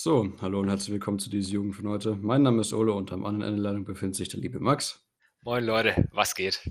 So, 0.00 0.32
hallo 0.40 0.60
und 0.60 0.68
herzlich 0.68 0.92
willkommen 0.92 1.18
zu 1.18 1.28
dieser 1.28 1.54
Jugend 1.54 1.74
von 1.74 1.88
heute. 1.88 2.14
Mein 2.14 2.42
Name 2.42 2.60
ist 2.60 2.72
Ole 2.72 2.92
und 2.92 3.12
am 3.12 3.26
anderen 3.26 3.48
Ende 3.48 3.60
der 3.60 3.72
Leitung 3.72 3.84
befindet 3.84 4.14
sich 4.14 4.28
der 4.28 4.38
liebe 4.38 4.60
Max. 4.60 5.04
Moin 5.42 5.64
Leute, 5.64 6.08
was 6.12 6.36
geht? 6.36 6.62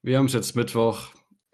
Wir 0.00 0.16
haben 0.16 0.24
es 0.24 0.32
jetzt 0.32 0.56
Mittwoch, 0.56 1.08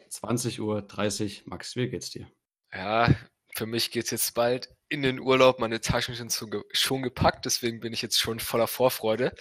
20.30 0.08 0.60
Uhr. 0.60 1.42
Max, 1.46 1.74
wie 1.74 1.88
geht's 1.88 2.10
dir? 2.10 2.30
Ja, 2.72 3.12
für 3.56 3.66
mich 3.66 3.90
geht's 3.90 4.12
jetzt 4.12 4.34
bald 4.34 4.72
in 4.88 5.02
den 5.02 5.18
Urlaub. 5.18 5.58
Meine 5.58 5.80
Taschen 5.80 6.14
sind 6.14 6.32
schon 6.70 7.02
gepackt, 7.02 7.44
deswegen 7.44 7.80
bin 7.80 7.92
ich 7.92 8.02
jetzt 8.02 8.20
schon 8.20 8.38
voller 8.38 8.68
Vorfreude 8.68 9.34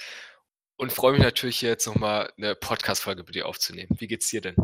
und 0.76 0.92
freue 0.92 1.12
mich 1.12 1.22
natürlich 1.22 1.62
jetzt 1.62 1.86
nochmal 1.86 2.34
eine 2.36 2.56
Podcast-Folge 2.56 3.24
mit 3.28 3.36
dir 3.36 3.46
aufzunehmen. 3.46 3.96
Wie 4.00 4.08
geht's 4.08 4.32
dir 4.32 4.42
denn? 4.42 4.56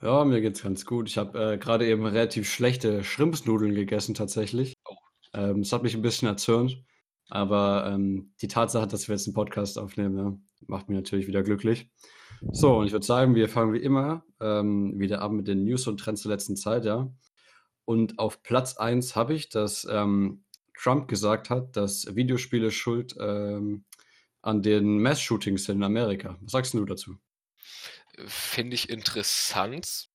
Ja, 0.00 0.24
mir 0.24 0.40
geht's 0.40 0.62
ganz 0.62 0.86
gut. 0.86 1.08
Ich 1.08 1.18
habe 1.18 1.54
äh, 1.54 1.58
gerade 1.58 1.84
eben 1.84 2.06
relativ 2.06 2.48
schlechte 2.48 3.02
Schrimpsnudeln 3.02 3.74
gegessen 3.74 4.14
tatsächlich. 4.14 4.75
Ähm, 5.36 5.62
das 5.62 5.72
hat 5.72 5.82
mich 5.82 5.94
ein 5.94 6.02
bisschen 6.02 6.28
erzürnt. 6.28 6.82
Aber 7.28 7.86
ähm, 7.92 8.32
die 8.40 8.48
Tatsache, 8.48 8.86
dass 8.86 9.08
wir 9.08 9.14
jetzt 9.14 9.26
einen 9.26 9.34
Podcast 9.34 9.78
aufnehmen, 9.78 10.16
ja, 10.16 10.38
macht 10.66 10.88
mich 10.88 10.96
natürlich 10.96 11.26
wieder 11.26 11.42
glücklich. 11.42 11.90
So, 12.52 12.76
und 12.76 12.86
ich 12.86 12.92
würde 12.92 13.06
sagen, 13.06 13.34
wir 13.34 13.48
fangen 13.48 13.72
wie 13.72 13.82
immer 13.82 14.24
ähm, 14.40 14.98
wieder 14.98 15.22
an 15.22 15.36
mit 15.36 15.48
den 15.48 15.64
News 15.64 15.86
und 15.86 15.98
Trends 15.98 16.22
der 16.22 16.32
letzten 16.32 16.56
Zeit, 16.56 16.84
ja. 16.84 17.10
Und 17.84 18.18
auf 18.18 18.42
Platz 18.42 18.76
1 18.76 19.16
habe 19.16 19.34
ich, 19.34 19.48
dass 19.48 19.86
ähm, 19.90 20.44
Trump 20.76 21.08
gesagt 21.08 21.50
hat, 21.50 21.76
dass 21.76 22.14
Videospiele 22.14 22.70
schuld 22.70 23.16
ähm, 23.18 23.84
an 24.42 24.62
den 24.62 25.00
Mass-Shootings 25.00 25.68
in 25.68 25.82
Amerika. 25.82 26.36
Was 26.40 26.52
sagst 26.52 26.74
du 26.74 26.84
dazu? 26.84 27.16
Finde 28.26 28.74
ich 28.74 28.90
interessant. 28.90 30.08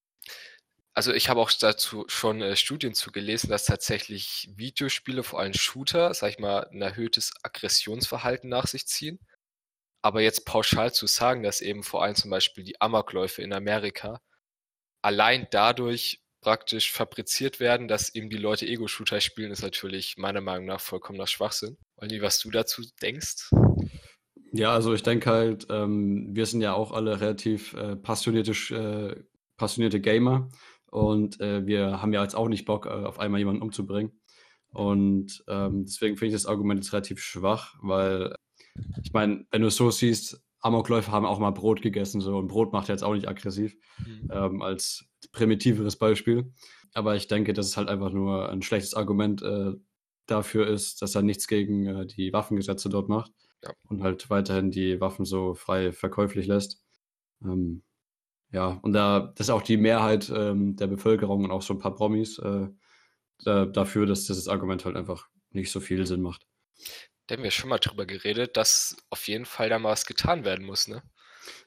Also 0.94 1.14
ich 1.14 1.30
habe 1.30 1.40
auch 1.40 1.52
dazu 1.52 2.06
schon 2.08 2.42
äh, 2.42 2.56
Studien 2.56 2.94
zu 2.94 3.12
gelesen, 3.12 3.50
dass 3.50 3.66
tatsächlich 3.66 4.50
Videospiele, 4.56 5.24
vor 5.24 5.40
allem 5.40 5.54
Shooter, 5.54 6.14
sag 6.14 6.32
ich 6.32 6.40
mal, 6.40 6.68
ein 6.72 6.82
erhöhtes 6.82 7.34
Aggressionsverhalten 7.44 8.50
nach 8.50 8.68
sich 8.68 8.88
ziehen. 8.88 9.20
Aber 10.02 10.22
jetzt 10.22 10.46
pauschal 10.46 10.92
zu 10.94 11.08
sagen, 11.08 11.44
dass 11.44 11.62
eben 11.62 11.84
vor 11.84 12.04
allem 12.04 12.16
zum 12.16 12.32
Beispiel 12.32 12.64
die 12.64 12.82
Amokläufe 12.82 13.42
in 13.42 13.54
Amerika 13.54 14.20
allein 15.02 15.48
dadurch 15.52 16.22
praktisch 16.42 16.92
fabriziert 16.92 17.60
werden, 17.60 17.88
dass 17.88 18.14
eben 18.14 18.30
die 18.30 18.38
Leute 18.38 18.66
Ego-Shooter 18.66 19.22
spielen, 19.22 19.52
ist 19.52 19.62
natürlich 19.62 20.18
meiner 20.18 20.42
Meinung 20.42 20.66
nach 20.66 20.82
vollkommener 20.82 21.28
Schwachsinn. 21.28 21.78
Olli, 21.98 22.22
was 22.22 22.40
du 22.40 22.50
dazu 22.50 22.84
denkst? 23.02 23.52
Ja, 24.52 24.74
also 24.74 24.94
ich 24.94 25.04
denke 25.04 25.30
halt, 25.30 25.68
ähm, 25.70 26.36
wir 26.36 26.46
sind 26.46 26.62
ja 26.62 26.74
auch 26.74 26.92
alle 26.92 27.22
relativ 27.22 27.74
äh, 27.74 27.96
passionierte, 27.96 28.52
äh, 28.74 29.24
passionierte 29.56 30.02
Gamer 30.02 30.50
und 30.92 31.40
äh, 31.40 31.66
wir 31.66 32.02
haben 32.02 32.14
ja 32.14 32.22
jetzt 32.22 32.36
auch 32.36 32.50
nicht 32.50 32.66
Bock, 32.66 32.86
äh, 32.86 32.90
auf 32.90 33.20
einmal 33.20 33.40
jemanden 33.40 33.62
umzubringen. 33.62 34.12
Und 34.70 35.44
ähm, 35.48 35.86
deswegen 35.86 36.18
finde 36.18 36.36
ich 36.36 36.42
das 36.42 36.46
Argument 36.46 36.80
jetzt 36.80 36.94
relativ 36.94 37.20
schwach, 37.20 37.76
weil 37.82 38.36
ich 39.04 39.12
meine, 39.12 39.46
wenn 39.52 39.62
du 39.62 39.68
es 39.68 39.76
so 39.76 39.90
siehst, 39.90 40.42
Amokläufer 40.60 41.12
haben 41.12 41.26
auch 41.26 41.40
mal 41.40 41.52
Brot 41.52 41.82
gegessen, 41.82 42.22
so 42.22 42.38
und 42.38 42.48
Brot 42.48 42.72
macht 42.72 42.88
jetzt 42.88 43.04
auch 43.04 43.14
nicht 43.14 43.28
aggressiv, 43.28 43.76
mhm. 44.06 44.30
ähm, 44.32 44.62
als 44.62 45.06
primitiveres 45.32 45.98
Beispiel. 45.98 46.54
Aber 46.94 47.16
ich 47.16 47.28
denke, 47.28 47.54
dass 47.54 47.68
es 47.68 47.78
halt 47.78 47.90
einfach 47.90 48.12
nur 48.12 48.50
ein 48.50 48.62
schlechtes 48.62 48.94
Argument 48.94 49.42
äh, 49.42 49.74
dafür 50.28 50.68
ist, 50.68 51.02
dass 51.02 51.16
er 51.16 51.22
nichts 51.22 51.48
gegen 51.48 51.88
äh, 51.88 52.06
die 52.06 52.32
Waffengesetze 52.32 52.90
dort 52.90 53.10
macht 53.10 53.32
ja. 53.64 53.74
und 53.88 54.04
halt 54.04 54.30
weiterhin 54.30 54.72
die 54.72 55.02
Waffen 55.02 55.26
so 55.26 55.54
frei 55.54 55.92
verkäuflich 55.92 56.48
lässt. 56.48 56.84
Ähm, 57.44 57.84
ja, 58.52 58.80
und 58.82 58.94
da 58.94 59.32
das 59.36 59.48
ist 59.48 59.52
auch 59.52 59.62
die 59.62 59.78
Mehrheit 59.78 60.32
ähm, 60.36 60.76
der 60.76 60.88
Bevölkerung 60.88 61.46
und 61.46 61.52
auch 61.52 61.62
so 61.62 61.74
ein 61.74 61.80
paar 61.80 61.96
Promis 61.96 62.38
äh, 62.40 62.68
da, 63.44 63.66
dafür, 63.66 64.06
dass 64.06 64.26
dieses 64.26 64.48
Argument 64.48 64.86
halt 64.86 64.96
einfach 64.96 65.28
nicht 65.52 65.72
so 65.72 65.80
viel 65.80 66.06
Sinn 66.06 66.22
macht. 66.22 66.46
Da 67.28 67.36
haben 67.36 67.44
wir 67.44 67.52
schon 67.52 67.70
mal 67.70 67.80
drüber 67.80 68.06
geredet, 68.06 68.58
dass 68.58 68.98
auf 69.10 69.28
jeden 69.28 69.46
Fall 69.46 69.70
da 69.70 69.80
mal 69.80 69.92
was 69.92 70.06
getan 70.06 70.44
werden 70.44 70.66
muss, 70.66 70.88
ne? 70.88 71.02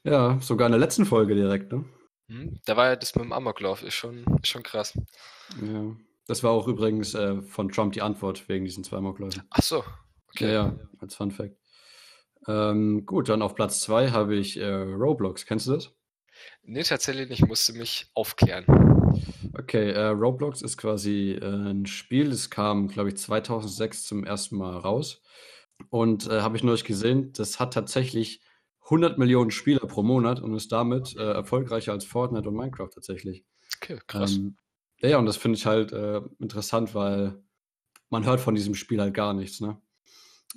Ja, 0.05 0.39
sogar 0.41 0.67
in 0.67 0.73
der 0.73 0.81
letzten 0.81 1.07
Folge 1.07 1.35
direkt, 1.35 1.73
ne? 1.73 1.85
Hm, 2.29 2.61
da 2.64 2.77
war 2.77 2.89
ja 2.89 2.97
das 2.97 3.14
mit 3.14 3.25
dem 3.25 3.33
Amoklauf, 3.33 3.83
ist 3.83 3.95
schon, 3.95 4.25
ist 4.42 4.48
schon 4.48 4.63
krass. 4.63 4.98
Ja, 5.63 5.97
das 6.27 6.42
war 6.42 6.53
auch 6.53 6.69
übrigens 6.69 7.14
äh, 7.14 7.42
von 7.42 7.70
Trump 7.70 7.92
die 7.92 8.03
Antwort 8.03 8.48
wegen 8.48 8.64
diesen 8.64 8.85
zwei 8.85 8.98
Amokläufen. 8.98 9.42
Ach 9.51 9.63
so, 9.63 9.85
okay. 10.29 10.53
Ja, 10.53 10.67
ja 10.67 10.79
als 11.01 11.14
Fun 11.14 11.31
Fact. 11.31 11.57
Ähm, 12.47 13.07
gut, 13.07 13.29
dann 13.29 13.42
auf 13.42 13.55
Platz 13.55 13.81
zwei 13.81 14.11
habe 14.11 14.35
ich 14.37 14.58
äh, 14.58 14.67
Roblox. 14.67 15.47
Kennst 15.47 15.67
du 15.67 15.73
das? 15.73 15.92
Nee, 16.63 16.83
tatsächlich 16.83 17.29
nicht. 17.29 17.47
Musste 17.47 17.73
mich 17.73 18.11
aufklären. 18.15 18.65
Okay, 19.57 19.91
äh, 19.91 20.07
Roblox 20.07 20.63
ist 20.63 20.77
quasi 20.77 21.39
äh, 21.41 21.45
ein 21.45 21.87
Spiel, 21.87 22.31
das 22.31 22.51
kam, 22.51 22.89
glaube 22.89 23.11
ich, 23.11 23.17
2006 23.17 24.05
zum 24.05 24.25
ersten 24.25 24.57
Mal 24.57 24.77
raus. 24.77 25.23
Und 25.91 26.29
äh, 26.29 26.41
habe 26.41 26.57
ich 26.57 26.63
neulich 26.63 26.85
gesehen, 26.85 27.33
das 27.33 27.61
hat 27.61 27.75
tatsächlich 27.75 28.41
100 28.85 29.19
Millionen 29.19 29.51
Spieler 29.51 29.87
pro 29.87 30.03
Monat 30.03 30.41
und 30.41 30.55
ist 30.55 30.73
damit 30.73 31.17
äh, 31.17 31.33
erfolgreicher 31.33 31.93
als 31.93 32.05
Fortnite 32.05 32.49
und 32.49 32.57
Minecraft 32.57 32.91
tatsächlich. 32.93 33.45
Okay, 33.77 33.99
krass. 34.07 34.37
Ähm, 34.37 34.57
ja, 35.01 35.19
und 35.19 35.27
das 35.27 35.37
finde 35.37 35.59
ich 35.59 35.67
halt 35.67 35.93
äh, 35.93 36.21
interessant, 36.39 36.95
weil 36.95 37.43
man 38.11 38.25
hört 38.25 38.41
von 38.41 38.55
diesem 38.55 38.75
Spiel 38.75 39.01
halt 39.01 39.15
gar 39.15 39.35
nichts, 39.35 39.61
ne? 39.61 39.81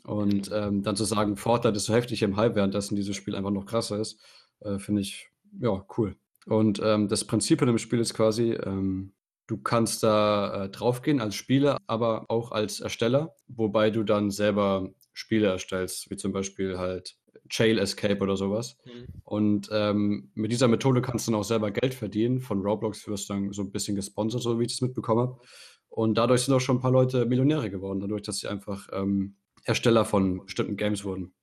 Und 0.04 0.52
ähm, 0.54 0.84
dann 0.84 0.96
zu 0.96 1.06
sagen, 1.06 1.38
Fortnite 1.38 1.76
ist 1.76 1.86
so 1.86 1.94
heftig 1.94 2.22
im 2.22 2.38
Hype, 2.38 2.56
währenddessen 2.56 2.96
dieses 2.96 3.16
Spiel 3.16 3.36
einfach 3.36 3.50
noch 3.52 3.66
krasser 3.66 4.00
ist, 4.00 4.22
äh, 4.60 4.78
finde 4.78 5.02
ich, 5.02 5.32
ja, 5.60 5.86
cool. 5.98 6.16
Und 6.46 6.82
ähm, 6.84 7.08
das 7.08 7.26
Prinzip 7.26 7.62
in 7.62 7.68
dem 7.68 7.78
Spiel 7.78 8.00
ist 8.00 8.14
quasi, 8.14 8.52
ähm, 8.52 9.14
du 9.48 9.58
kannst 9.58 10.04
da 10.04 10.66
äh, 10.66 10.70
draufgehen 10.70 11.20
als 11.20 11.36
Spieler, 11.36 11.78
aber 11.88 12.26
auch 12.30 12.52
als 12.52 12.80
Ersteller, 12.80 13.36
wobei 13.48 13.90
du 13.90 14.04
dann 14.04 14.32
selber 14.32 14.90
Spiele 15.14 15.48
erstellst, 15.48 16.10
wie 16.10 16.16
zum 16.16 16.32
Beispiel 16.32 16.78
halt 16.78 17.18
Jail 17.50 17.80
Escape 17.80 18.20
oder 18.20 18.38
sowas. 18.38 18.78
Mhm. 18.86 19.08
Und 19.24 19.70
ähm, 19.72 20.32
mit 20.36 20.52
dieser 20.52 20.68
Methode 20.68 21.02
kannst 21.02 21.28
du 21.28 21.32
dann 21.32 21.40
auch 21.40 21.46
selber 21.46 21.72
Geld 21.72 21.94
verdienen. 21.94 22.40
Von 22.40 22.62
Roblox 22.62 23.08
wirst 23.08 23.30
du 23.30 23.34
dann 23.34 23.52
so 23.52 23.64
ein 23.64 23.72
bisschen 23.72 23.96
gesponsert, 23.96 24.42
so 24.42 24.60
wie 24.60 24.66
ich 24.66 24.74
das 24.74 24.82
mitbekommen 24.82 25.22
habe. 25.22 25.42
Und 25.90 26.18
dadurch 26.18 26.42
sind 26.42 26.54
auch 26.54 26.60
schon 26.60 26.78
ein 26.78 26.82
paar 26.82 26.92
Leute 26.92 27.26
Millionäre 27.26 27.70
geworden, 27.72 28.00
dadurch, 28.00 28.22
dass 28.22 28.40
sie 28.40 28.48
einfach 28.48 28.88
ähm, 28.92 29.38
Hersteller 29.64 30.06
von 30.06 30.46
bestimmten 30.46 30.78
Games 30.78 31.04
wurden. 31.04 31.34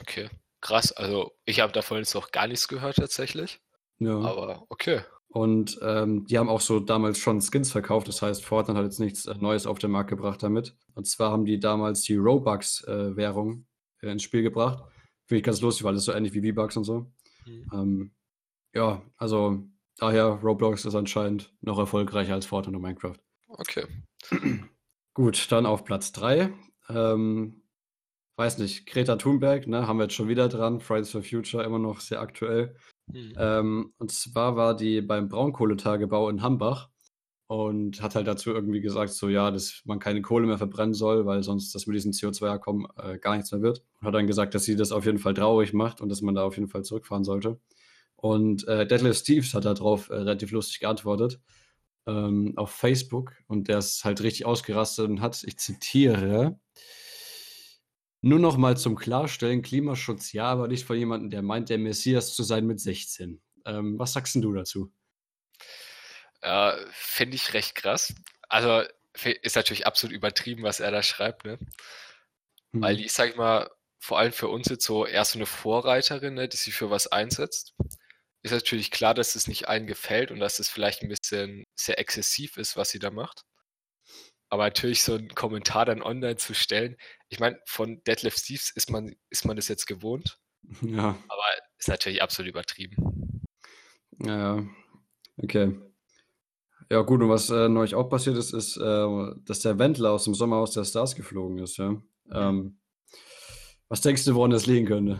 Okay, 0.00 0.30
krass. 0.62 0.92
Also 0.92 1.32
ich 1.44 1.60
habe 1.60 1.72
davon 1.72 1.98
jetzt 1.98 2.14
noch 2.14 2.30
gar 2.30 2.46
nichts 2.46 2.68
gehört 2.68 2.96
tatsächlich. 2.96 3.60
Ja. 3.98 4.18
Aber 4.18 4.64
okay. 4.70 5.02
Und 5.28 5.78
ähm, 5.82 6.26
die 6.26 6.38
haben 6.38 6.50
auch 6.50 6.60
so 6.60 6.78
damals 6.78 7.18
schon 7.18 7.40
Skins 7.40 7.72
verkauft. 7.72 8.08
Das 8.08 8.20
heißt, 8.20 8.44
Fortnite 8.44 8.78
hat 8.78 8.84
jetzt 8.84 9.00
nichts 9.00 9.26
äh, 9.26 9.34
Neues 9.34 9.66
auf 9.66 9.78
den 9.78 9.90
Markt 9.90 10.10
gebracht 10.10 10.42
damit. 10.42 10.76
Und 10.94 11.06
zwar 11.06 11.30
haben 11.30 11.46
die 11.46 11.58
damals 11.58 12.02
die 12.02 12.16
Robux-Währung 12.16 13.66
äh, 14.02 14.10
ins 14.10 14.22
Spiel 14.22 14.42
gebracht. 14.42 14.84
Finde 15.24 15.38
ich 15.38 15.44
ganz 15.44 15.62
lustig, 15.62 15.84
weil 15.84 15.94
das 15.94 16.04
so 16.04 16.12
ähnlich 16.12 16.34
wie 16.34 16.52
V-Bucks 16.52 16.76
und 16.76 16.84
so. 16.84 17.12
Mhm. 17.46 17.70
Ähm, 17.72 18.14
ja, 18.74 19.02
also 19.16 19.64
daher 19.96 20.38
Roblox 20.42 20.84
ist 20.84 20.94
anscheinend 20.94 21.54
noch 21.62 21.78
erfolgreicher 21.78 22.34
als 22.34 22.44
Fortnite 22.44 22.76
und 22.76 22.82
Minecraft. 22.82 23.18
Okay. 23.48 23.86
Gut, 25.14 25.50
dann 25.50 25.64
auf 25.64 25.84
Platz 25.84 26.12
3. 26.12 26.52
Ähm, 26.90 27.61
weiß 28.36 28.58
nicht, 28.58 28.86
Greta 28.86 29.16
Thunberg, 29.16 29.66
ne, 29.66 29.86
haben 29.86 29.98
wir 29.98 30.04
jetzt 30.04 30.14
schon 30.14 30.28
wieder 30.28 30.48
dran. 30.48 30.80
Fridays 30.80 31.10
for 31.10 31.22
Future 31.22 31.64
immer 31.64 31.78
noch 31.78 32.00
sehr 32.00 32.20
aktuell. 32.20 32.74
Mhm. 33.06 33.34
Ähm, 33.36 33.92
und 33.98 34.10
zwar 34.10 34.56
war 34.56 34.76
die 34.76 35.00
beim 35.02 35.28
Braunkohletagebau 35.28 36.28
in 36.28 36.42
Hambach 36.42 36.88
und 37.46 38.00
hat 38.00 38.14
halt 38.14 38.26
dazu 38.26 38.50
irgendwie 38.50 38.80
gesagt, 38.80 39.12
so 39.12 39.28
ja, 39.28 39.50
dass 39.50 39.82
man 39.84 39.98
keine 39.98 40.22
Kohle 40.22 40.46
mehr 40.46 40.58
verbrennen 40.58 40.94
soll, 40.94 41.26
weil 41.26 41.42
sonst 41.42 41.74
das 41.74 41.86
mit 41.86 41.96
diesem 41.96 42.12
CO2-Abkommen 42.12 42.86
äh, 42.96 43.18
gar 43.18 43.36
nichts 43.36 43.52
mehr 43.52 43.60
wird. 43.60 43.82
Und 44.00 44.06
hat 44.06 44.14
dann 44.14 44.26
gesagt, 44.26 44.54
dass 44.54 44.64
sie 44.64 44.76
das 44.76 44.92
auf 44.92 45.04
jeden 45.04 45.18
Fall 45.18 45.34
traurig 45.34 45.72
macht 45.74 46.00
und 46.00 46.08
dass 46.08 46.22
man 46.22 46.34
da 46.34 46.44
auf 46.44 46.56
jeden 46.56 46.68
Fall 46.68 46.82
zurückfahren 46.82 47.24
sollte. 47.24 47.60
Und 48.16 48.66
äh, 48.68 48.86
Detlef 48.86 49.18
Steves 49.18 49.52
hat 49.52 49.64
darauf 49.64 50.08
äh, 50.08 50.14
relativ 50.14 50.52
lustig 50.52 50.80
geantwortet 50.80 51.40
ähm, 52.06 52.54
auf 52.56 52.70
Facebook 52.70 53.34
und 53.46 53.68
der 53.68 53.78
ist 53.78 54.04
halt 54.04 54.22
richtig 54.22 54.46
ausgerastet 54.46 55.08
und 55.08 55.20
hat, 55.20 55.42
ich 55.44 55.58
zitiere, 55.58 56.58
nur 58.22 58.38
noch 58.38 58.56
mal 58.56 58.76
zum 58.76 58.96
Klarstellen, 58.96 59.62
Klimaschutz 59.62 60.32
ja, 60.32 60.44
aber 60.44 60.68
nicht 60.68 60.84
von 60.86 60.96
jemandem, 60.96 61.30
der 61.30 61.42
meint, 61.42 61.68
der 61.68 61.78
Messias 61.78 62.34
zu 62.34 62.42
sein 62.42 62.66
mit 62.66 62.80
16. 62.80 63.42
Ähm, 63.66 63.98
was 63.98 64.14
sagst 64.14 64.34
du 64.36 64.52
dazu? 64.52 64.92
Äh, 66.40 66.76
Finde 66.92 67.36
ich 67.36 67.52
recht 67.52 67.74
krass. 67.74 68.14
Also 68.48 68.82
ist 69.42 69.56
natürlich 69.56 69.86
absolut 69.86 70.16
übertrieben, 70.16 70.62
was 70.62 70.80
er 70.80 70.90
da 70.90 71.02
schreibt, 71.02 71.44
ne? 71.44 71.58
Hm. 72.72 72.82
Weil 72.82 72.96
die, 72.96 73.08
sag 73.08 73.30
ich 73.30 73.36
mal, 73.36 73.70
vor 73.98 74.18
allem 74.18 74.32
für 74.32 74.48
uns 74.48 74.68
jetzt 74.68 74.84
so 74.84 75.06
erst 75.06 75.32
so 75.32 75.38
eine 75.38 75.46
Vorreiterin, 75.46 76.34
ne, 76.34 76.48
die 76.48 76.56
sich 76.56 76.74
für 76.74 76.90
was 76.90 77.06
einsetzt 77.06 77.74
ist 78.42 78.50
natürlich 78.50 78.90
klar, 78.90 79.14
dass 79.14 79.36
es 79.36 79.46
nicht 79.46 79.68
allen 79.68 79.86
gefällt 79.86 80.30
und 80.30 80.40
dass 80.40 80.58
es 80.58 80.68
vielleicht 80.68 81.02
ein 81.02 81.08
bisschen 81.08 81.64
sehr 81.76 81.98
exzessiv 81.98 82.56
ist, 82.56 82.76
was 82.76 82.90
sie 82.90 82.98
da 82.98 83.10
macht. 83.10 83.44
Aber 84.52 84.64
natürlich 84.64 85.02
so 85.02 85.14
einen 85.14 85.30
Kommentar 85.30 85.86
dann 85.86 86.02
online 86.02 86.36
zu 86.36 86.52
stellen, 86.52 86.98
ich 87.30 87.40
meine, 87.40 87.58
von 87.64 88.02
Deadlift 88.04 88.38
Steves 88.38 88.70
ist 88.76 88.90
man, 88.90 89.16
ist 89.30 89.46
man 89.46 89.56
das 89.56 89.68
jetzt 89.68 89.86
gewohnt. 89.86 90.38
Ja. 90.82 91.16
Aber 91.28 91.42
ist 91.78 91.88
natürlich 91.88 92.22
absolut 92.22 92.50
übertrieben. 92.50 93.42
Ja, 94.18 94.62
okay. 95.38 95.74
Ja, 96.90 97.00
gut, 97.00 97.22
und 97.22 97.30
was 97.30 97.48
äh, 97.48 97.70
neulich 97.70 97.94
auch 97.94 98.10
passiert 98.10 98.36
ist, 98.36 98.52
ist, 98.52 98.76
äh, 98.76 99.06
dass 99.46 99.60
der 99.60 99.78
Wendler 99.78 100.12
aus 100.12 100.24
dem 100.24 100.34
Sommerhaus 100.34 100.72
der 100.72 100.84
Stars 100.84 101.16
geflogen 101.16 101.58
ist, 101.58 101.78
ja. 101.78 102.00
Ähm, 102.30 102.78
was 103.88 104.02
denkst 104.02 104.26
du, 104.26 104.34
woran 104.34 104.50
das 104.50 104.66
liegen 104.66 104.86
könnte? 104.86 105.18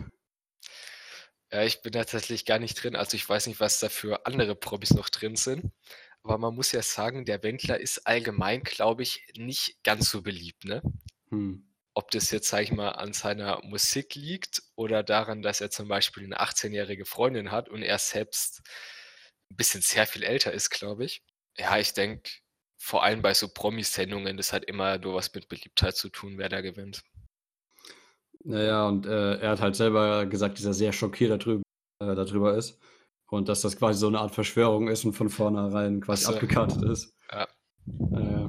Ja, 1.50 1.64
ich 1.64 1.80
bin 1.80 1.92
da 1.92 2.00
tatsächlich 2.00 2.44
gar 2.44 2.58
nicht 2.58 2.74
drin. 2.74 2.96
Also 2.96 3.16
ich 3.16 3.26
weiß 3.26 3.46
nicht, 3.46 3.60
was 3.60 3.80
da 3.80 3.88
für 3.88 4.26
andere 4.26 4.54
Promis 4.54 4.92
noch 4.92 5.08
drin 5.08 5.36
sind. 5.36 5.72
Aber 6.22 6.38
man 6.38 6.54
muss 6.54 6.72
ja 6.72 6.82
sagen, 6.82 7.24
der 7.24 7.42
Wendler 7.42 7.80
ist 7.80 8.06
allgemein, 8.06 8.62
glaube 8.62 9.02
ich, 9.02 9.26
nicht 9.36 9.82
ganz 9.82 10.10
so 10.10 10.22
beliebt, 10.22 10.64
ne? 10.64 10.82
Hm. 11.30 11.68
Ob 11.94 12.10
das 12.10 12.30
jetzt, 12.30 12.48
sage 12.48 12.64
ich 12.64 12.72
mal, 12.72 12.90
an 12.90 13.12
seiner 13.12 13.60
Musik 13.64 14.14
liegt 14.14 14.62
oder 14.76 15.02
daran, 15.02 15.42
dass 15.42 15.60
er 15.60 15.70
zum 15.70 15.88
Beispiel 15.88 16.24
eine 16.24 16.40
18-jährige 16.40 17.04
Freundin 17.04 17.50
hat 17.50 17.68
und 17.68 17.82
er 17.82 17.98
selbst 17.98 18.62
ein 19.50 19.56
bisschen 19.56 19.82
sehr 19.82 20.06
viel 20.06 20.22
älter 20.22 20.52
ist, 20.52 20.70
glaube 20.70 21.04
ich. 21.04 21.22
Ja, 21.58 21.76
ich 21.76 21.92
denke, 21.92 22.30
vor 22.78 23.02
allem 23.02 23.20
bei 23.20 23.34
so 23.34 23.48
Promi-Sendungen, 23.48 24.36
das 24.36 24.52
hat 24.52 24.64
immer 24.64 24.98
nur 24.98 25.14
was 25.14 25.34
mit 25.34 25.48
Beliebtheit 25.48 25.96
zu 25.96 26.08
tun, 26.08 26.38
wer 26.38 26.48
da 26.48 26.62
gewinnt. 26.62 27.02
Naja, 28.44 28.88
und 28.88 29.06
äh, 29.06 29.36
er 29.36 29.50
hat 29.50 29.60
halt 29.60 29.76
selber 29.76 30.26
gesagt, 30.26 30.58
dass 30.58 30.64
er 30.64 30.74
sehr 30.74 30.92
schockiert 30.92 31.30
darüber, 31.30 31.62
äh, 32.00 32.14
darüber 32.14 32.56
ist. 32.56 32.80
Und 33.32 33.48
dass 33.48 33.62
das 33.62 33.78
quasi 33.78 33.98
so 33.98 34.08
eine 34.08 34.20
Art 34.20 34.34
Verschwörung 34.34 34.88
ist 34.88 35.06
und 35.06 35.14
von 35.14 35.30
vornherein 35.30 36.02
quasi 36.02 36.26
so. 36.26 36.34
abgekartet 36.34 36.82
ist. 36.82 37.14
Ja. 37.32 37.48
Äh, 38.12 38.46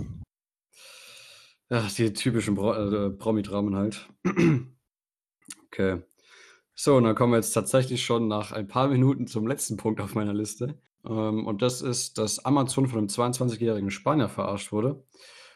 ja, 1.69 1.87
die 1.97 2.11
typischen 2.11 2.55
Pro 2.55 2.73
äh, 2.73 3.09
Promi-Dramen 3.11 3.77
halt. 3.77 4.09
okay. 5.67 6.01
So, 6.75 6.97
und 6.97 7.05
dann 7.05 7.15
kommen 7.15 7.31
wir 7.31 7.37
jetzt 7.37 7.53
tatsächlich 7.53 8.03
schon 8.03 8.27
nach 8.27 8.51
ein 8.51 8.67
paar 8.67 8.89
Minuten 8.89 9.25
zum 9.25 9.47
letzten 9.47 9.77
Punkt 9.77 10.01
auf 10.01 10.15
meiner 10.15 10.33
Liste. 10.33 10.77
Ähm, 11.05 11.47
und 11.47 11.61
das 11.61 11.81
ist, 11.81 12.17
dass 12.17 12.43
Amazon 12.43 12.87
von 12.89 12.99
einem 12.99 13.07
22-jährigen 13.07 13.89
Spanier 13.89 14.27
verarscht 14.27 14.73
wurde. 14.73 15.01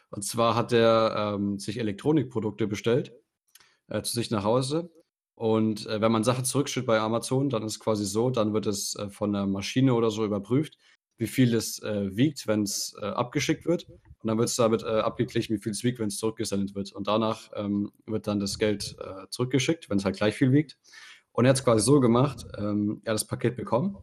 Und 0.08 0.22
zwar 0.24 0.54
hat 0.54 0.72
er 0.72 1.34
ähm, 1.34 1.58
sich 1.58 1.78
Elektronikprodukte 1.78 2.66
bestellt 2.66 3.12
äh, 3.88 4.00
zu 4.00 4.14
sich 4.14 4.30
nach 4.30 4.44
Hause. 4.44 4.90
Und 5.38 5.86
äh, 5.86 6.00
wenn 6.00 6.10
man 6.10 6.24
Sachen 6.24 6.44
zurückschickt 6.44 6.84
bei 6.84 6.98
Amazon, 6.98 7.48
dann 7.48 7.62
ist 7.62 7.74
es 7.74 7.78
quasi 7.78 8.04
so, 8.04 8.28
dann 8.28 8.54
wird 8.54 8.66
es 8.66 8.96
äh, 8.96 9.08
von 9.08 9.32
der 9.32 9.46
Maschine 9.46 9.94
oder 9.94 10.10
so 10.10 10.24
überprüft, 10.24 10.76
wie 11.16 11.28
viel 11.28 11.54
es 11.54 11.80
äh, 11.80 12.16
wiegt, 12.16 12.48
wenn 12.48 12.64
es 12.64 12.96
äh, 13.00 13.06
abgeschickt 13.06 13.64
wird. 13.64 13.88
Und 13.88 14.26
dann 14.26 14.36
wird 14.36 14.48
es 14.48 14.56
damit 14.56 14.82
äh, 14.82 14.86
abgeglichen, 14.86 15.54
wie 15.54 15.60
viel 15.60 15.70
es 15.70 15.84
wiegt, 15.84 16.00
wenn 16.00 16.08
es 16.08 16.16
zurückgesendet 16.16 16.74
wird. 16.74 16.90
Und 16.90 17.06
danach 17.06 17.52
ähm, 17.54 17.92
wird 18.04 18.26
dann 18.26 18.40
das 18.40 18.58
Geld 18.58 18.96
zurückgeschickt, 19.30 19.88
wenn 19.88 19.98
es 19.98 20.04
halt 20.04 20.16
gleich 20.16 20.34
viel 20.34 20.50
wiegt. 20.50 20.76
Und 21.30 21.44
er 21.44 21.50
hat 21.50 21.58
es 21.58 21.64
quasi 21.64 21.84
so 21.84 22.00
gemacht, 22.00 22.44
ähm, 22.58 23.00
er 23.04 23.12
hat 23.12 23.20
das 23.20 23.28
Paket 23.28 23.54
bekommen, 23.54 23.96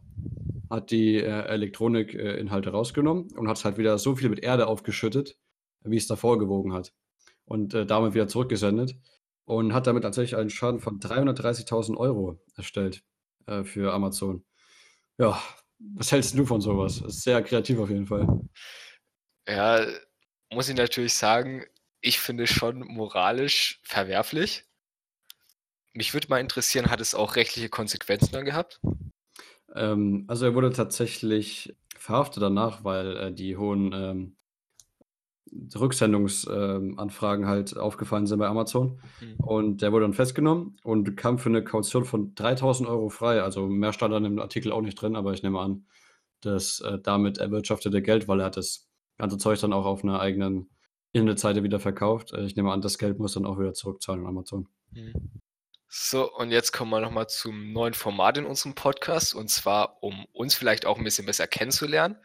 hat 0.70 0.90
die 0.90 1.18
Elektronikinhalte 1.18 2.70
rausgenommen 2.70 3.28
und 3.36 3.46
hat 3.46 3.58
es 3.58 3.64
halt 3.66 3.76
wieder 3.76 3.98
so 3.98 4.16
viel 4.16 4.30
mit 4.30 4.42
Erde 4.42 4.68
aufgeschüttet, 4.68 5.36
wie 5.84 5.98
es 5.98 6.06
davor 6.06 6.38
gewogen 6.38 6.72
hat. 6.72 6.94
Und 7.44 7.74
damit 7.74 8.14
wieder 8.14 8.26
zurückgesendet 8.26 8.96
und 9.46 9.72
hat 9.72 9.86
damit 9.86 10.02
tatsächlich 10.02 10.36
einen 10.36 10.50
Schaden 10.50 10.80
von 10.80 11.00
330.000 11.00 11.96
Euro 11.96 12.38
erstellt 12.56 13.02
äh, 13.46 13.64
für 13.64 13.94
Amazon. 13.94 14.44
Ja, 15.18 15.40
was 15.78 16.12
hältst 16.12 16.36
du 16.36 16.44
von 16.44 16.60
sowas? 16.60 17.00
Ist 17.00 17.22
sehr 17.22 17.42
kreativ 17.42 17.78
auf 17.78 17.88
jeden 17.88 18.06
Fall. 18.06 18.26
Ja, 19.48 19.86
muss 20.52 20.68
ich 20.68 20.76
natürlich 20.76 21.14
sagen, 21.14 21.64
ich 22.00 22.18
finde 22.18 22.44
es 22.44 22.50
schon 22.50 22.80
moralisch 22.80 23.80
verwerflich. 23.82 24.64
Mich 25.92 26.12
würde 26.12 26.28
mal 26.28 26.40
interessieren, 26.40 26.90
hat 26.90 27.00
es 27.00 27.14
auch 27.14 27.36
rechtliche 27.36 27.68
Konsequenzen 27.68 28.32
dann 28.32 28.44
gehabt? 28.44 28.80
Ähm, 29.74 30.24
also 30.28 30.44
er 30.46 30.54
wurde 30.54 30.72
tatsächlich 30.72 31.74
verhaftet 31.96 32.42
danach, 32.42 32.84
weil 32.84 33.16
äh, 33.16 33.32
die 33.32 33.56
hohen 33.56 33.92
ähm, 33.92 34.35
Rücksendungsanfragen 35.52 37.44
äh, 37.44 37.48
halt 37.48 37.76
aufgefallen 37.76 38.26
sind 38.26 38.38
bei 38.38 38.48
Amazon. 38.48 39.00
Mhm. 39.20 39.34
Und 39.44 39.82
der 39.82 39.92
wurde 39.92 40.04
dann 40.04 40.14
festgenommen 40.14 40.76
und 40.82 41.16
kam 41.16 41.38
für 41.38 41.48
eine 41.48 41.64
Kaution 41.64 42.04
von 42.04 42.34
3000 42.34 42.88
Euro 42.88 43.08
frei. 43.08 43.42
Also 43.42 43.66
mehr 43.66 43.92
stand 43.92 44.12
dann 44.12 44.24
im 44.24 44.38
Artikel 44.38 44.72
auch 44.72 44.82
nicht 44.82 45.00
drin, 45.00 45.16
aber 45.16 45.32
ich 45.32 45.42
nehme 45.42 45.60
an, 45.60 45.86
dass 46.40 46.80
äh, 46.80 46.98
damit 47.02 47.38
erwirtschaftete 47.38 48.02
Geld, 48.02 48.28
weil 48.28 48.40
er 48.40 48.46
hat 48.46 48.56
das 48.56 48.88
ganze 49.18 49.38
Zeug 49.38 49.58
dann 49.60 49.72
auch 49.72 49.86
auf 49.86 50.02
einer 50.02 50.20
eigenen 50.20 50.68
Internetseite 51.12 51.62
wieder 51.62 51.80
verkauft. 51.80 52.32
Äh, 52.32 52.44
ich 52.44 52.56
nehme 52.56 52.72
an, 52.72 52.80
das 52.80 52.98
Geld 52.98 53.18
muss 53.18 53.34
dann 53.34 53.46
auch 53.46 53.58
wieder 53.58 53.72
zurückzahlen 53.72 54.22
an 54.22 54.28
Amazon. 54.28 54.68
Mhm. 54.92 55.40
So, 55.88 56.30
und 56.32 56.50
jetzt 56.50 56.72
kommen 56.72 56.90
wir 56.90 57.00
nochmal 57.00 57.28
zum 57.28 57.72
neuen 57.72 57.94
Format 57.94 58.38
in 58.38 58.44
unserem 58.44 58.74
Podcast. 58.74 59.34
Und 59.34 59.48
zwar, 59.48 60.02
um 60.02 60.26
uns 60.32 60.54
vielleicht 60.54 60.84
auch 60.84 60.98
ein 60.98 61.04
bisschen 61.04 61.26
besser 61.26 61.46
kennenzulernen, 61.46 62.16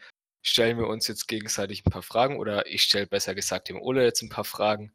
stellen 0.42 0.78
wir 0.78 0.88
uns 0.88 1.08
jetzt 1.08 1.28
gegenseitig 1.28 1.86
ein 1.86 1.90
paar 1.90 2.02
Fragen 2.02 2.38
oder 2.38 2.66
ich 2.66 2.82
stelle 2.82 3.06
besser 3.06 3.34
gesagt 3.34 3.68
dem 3.68 3.80
Ole 3.80 4.04
jetzt 4.04 4.22
ein 4.22 4.28
paar 4.28 4.44
Fragen, 4.44 4.92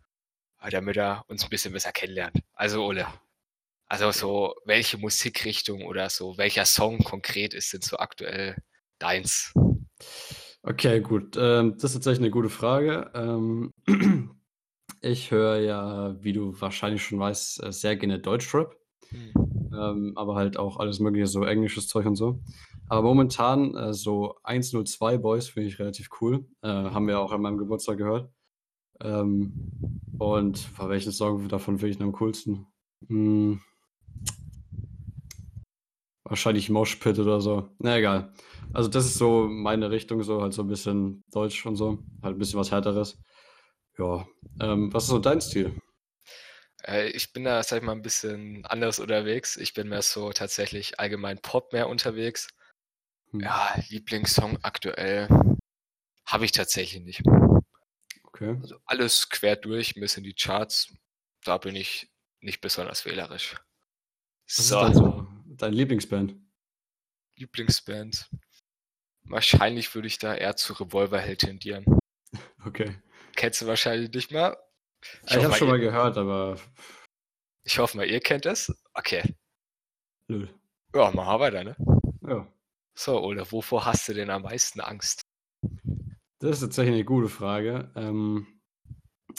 damit 0.70 0.98
er 0.98 1.24
uns 1.28 1.44
ein 1.44 1.50
bisschen 1.50 1.74
besser 1.74 1.92
kennenlernt. 1.92 2.38
Also 2.54 2.86
Ole, 2.86 3.08
also 3.88 4.12
so 4.12 4.56
welche 4.66 4.98
Musikrichtung 4.98 5.86
oder 5.86 6.10
so 6.10 6.38
welcher 6.38 6.66
Song 6.66 7.00
konkret 7.00 7.54
ist 7.54 7.74
denn 7.74 7.82
so 7.82 7.98
aktuell 7.98 8.58
deins? 9.00 9.54
Okay, 10.64 11.00
gut. 11.00 11.38
Ähm, 11.40 11.74
das 11.76 11.92
ist 11.92 11.94
tatsächlich 11.94 12.20
eine 12.20 12.32
gute 12.32 12.50
Frage. 12.50 13.10
Ähm, 13.14 13.72
ich 15.02 15.32
höre 15.32 15.60
ja, 15.60 16.22
wie 16.22 16.34
du 16.34 16.60
wahrscheinlich 16.60 17.04
schon 17.04 17.20
weißt, 17.20 17.64
äh, 17.64 17.72
sehr 17.72 17.96
gerne 17.96 18.20
Deutschrap. 18.20 18.76
Hm. 19.10 19.34
Ähm, 19.74 20.14
aber 20.16 20.36
halt 20.36 20.58
auch 20.58 20.78
alles 20.78 21.00
mögliche, 21.00 21.28
so 21.28 21.44
englisches 21.44 21.88
Zeug 21.88 22.06
und 22.06 22.18
so. 22.18 22.42
Aber 22.90 23.02
momentan 23.02 23.76
äh, 23.76 23.94
so 23.94 24.36
102 24.44 25.18
Boys 25.18 25.50
finde 25.50 25.70
ich 25.70 25.80
relativ 25.80 26.10
cool. 26.22 26.46
Äh, 26.62 26.68
haben 26.68 27.08
wir 27.08 27.20
auch 27.20 27.32
an 27.32 27.42
meinem 27.42 27.58
Geburtstag 27.58 27.98
gehört. 27.98 28.30
Ähm, 29.02 29.54
und 30.18 30.58
für 30.58 30.90
welchen 30.90 31.12
Song 31.12 31.48
davon 31.50 31.78
finde 31.78 31.96
ich 31.96 32.02
am 32.02 32.14
coolsten? 32.14 32.68
Hm. 33.08 33.62
Wahrscheinlich 36.24 36.70
Moshpit 36.70 37.20
oder 37.20 37.40
so. 37.40 37.70
Na 37.80 37.98
egal. 37.98 38.34
Also 38.74 38.90
das 38.90 39.06
ist 39.06 39.18
so 39.18 39.48
meine 39.48 39.92
Richtung, 39.92 40.24
so 40.24 40.42
halt 40.42 40.54
so 40.54 40.64
ein 40.64 40.68
bisschen 40.68 41.24
Deutsch 41.32 41.66
und 41.66 41.76
so. 41.76 42.00
Halt 42.22 42.36
ein 42.36 42.38
bisschen 42.38 42.60
was 42.60 42.72
härteres. 42.72 43.18
Ja. 43.98 44.28
Ähm, 44.62 44.94
was 44.94 45.04
ist 45.04 45.10
so 45.10 45.20
dein 45.20 45.42
Stil? 45.42 45.74
Äh, 46.84 47.10
ich 47.10 47.34
bin 47.34 47.44
da, 47.44 47.64
sag 47.64 47.78
ich 47.78 47.84
mal, 47.84 47.94
ein 47.94 48.02
bisschen 48.02 48.66
anders 48.66 49.00
unterwegs. 49.00 49.58
Ich 49.58 49.74
bin 49.74 49.90
mehr 49.90 50.02
so 50.02 50.32
tatsächlich 50.32 51.00
allgemein 51.00 51.40
Pop 51.40 51.74
mehr 51.74 51.88
unterwegs. 51.88 52.50
Hm. 53.32 53.42
Ja, 53.42 53.76
Lieblingssong 53.90 54.60
aktuell 54.64 55.28
habe 56.26 56.46
ich 56.46 56.52
tatsächlich 56.52 57.04
nicht. 57.04 57.22
Okay. 58.24 58.58
Also 58.62 58.78
alles 58.86 59.30
quer 59.30 59.56
durch, 59.56 59.96
ein 59.96 60.02
bisschen 60.02 60.24
die 60.24 60.34
Charts. 60.34 60.94
Da 61.44 61.58
bin 61.58 61.76
ich 61.76 62.12
nicht 62.42 62.62
besonders 62.62 63.06
wählerisch. 63.06 63.56
Was 64.46 64.68
so. 64.68 64.86
ist 64.86 64.96
so 64.96 65.28
dein 65.46 65.74
Lieblingsband? 65.74 66.36
Lieblingsband. 67.36 68.30
Wahrscheinlich 69.24 69.94
würde 69.94 70.08
ich 70.08 70.20
da 70.20 70.36
eher 70.36 70.56
zu 70.56 70.74
Revolverheld 70.74 71.40
tendieren. 71.40 71.86
Okay. 72.66 72.98
Kennst 73.36 73.62
du 73.62 73.68
wahrscheinlich 73.68 74.12
nicht 74.12 74.32
mal. 74.32 74.58
Ich, 75.26 75.36
ich 75.36 75.44
habe 75.44 75.54
schon 75.54 75.68
mal 75.70 75.80
gehört, 75.80 76.18
aber. 76.18 76.60
Ich 77.64 77.78
hoffe 77.80 77.98
mal, 77.98 78.10
ihr 78.10 78.20
kennt 78.20 78.46
es. 78.46 78.74
Okay. 78.94 79.36
Nö. 80.28 80.48
Ja, 80.96 81.12
mal 81.12 81.40
weiter, 81.40 81.64
ne? 81.64 81.76
Ja. 82.28 82.48
So, 83.00 83.24
Ole, 83.24 83.46
wovor 83.52 83.86
hast 83.86 84.10
du 84.10 84.16
denn 84.16 84.32
am 84.32 84.42
meisten 84.42 84.82
Angst? 84.82 85.22
Das 86.40 86.52
ist 86.54 86.62
tatsächlich 86.62 86.96
eine 86.96 87.06
gute 87.06 87.30
Frage. 87.30 87.92
Ähm, 87.96 88.48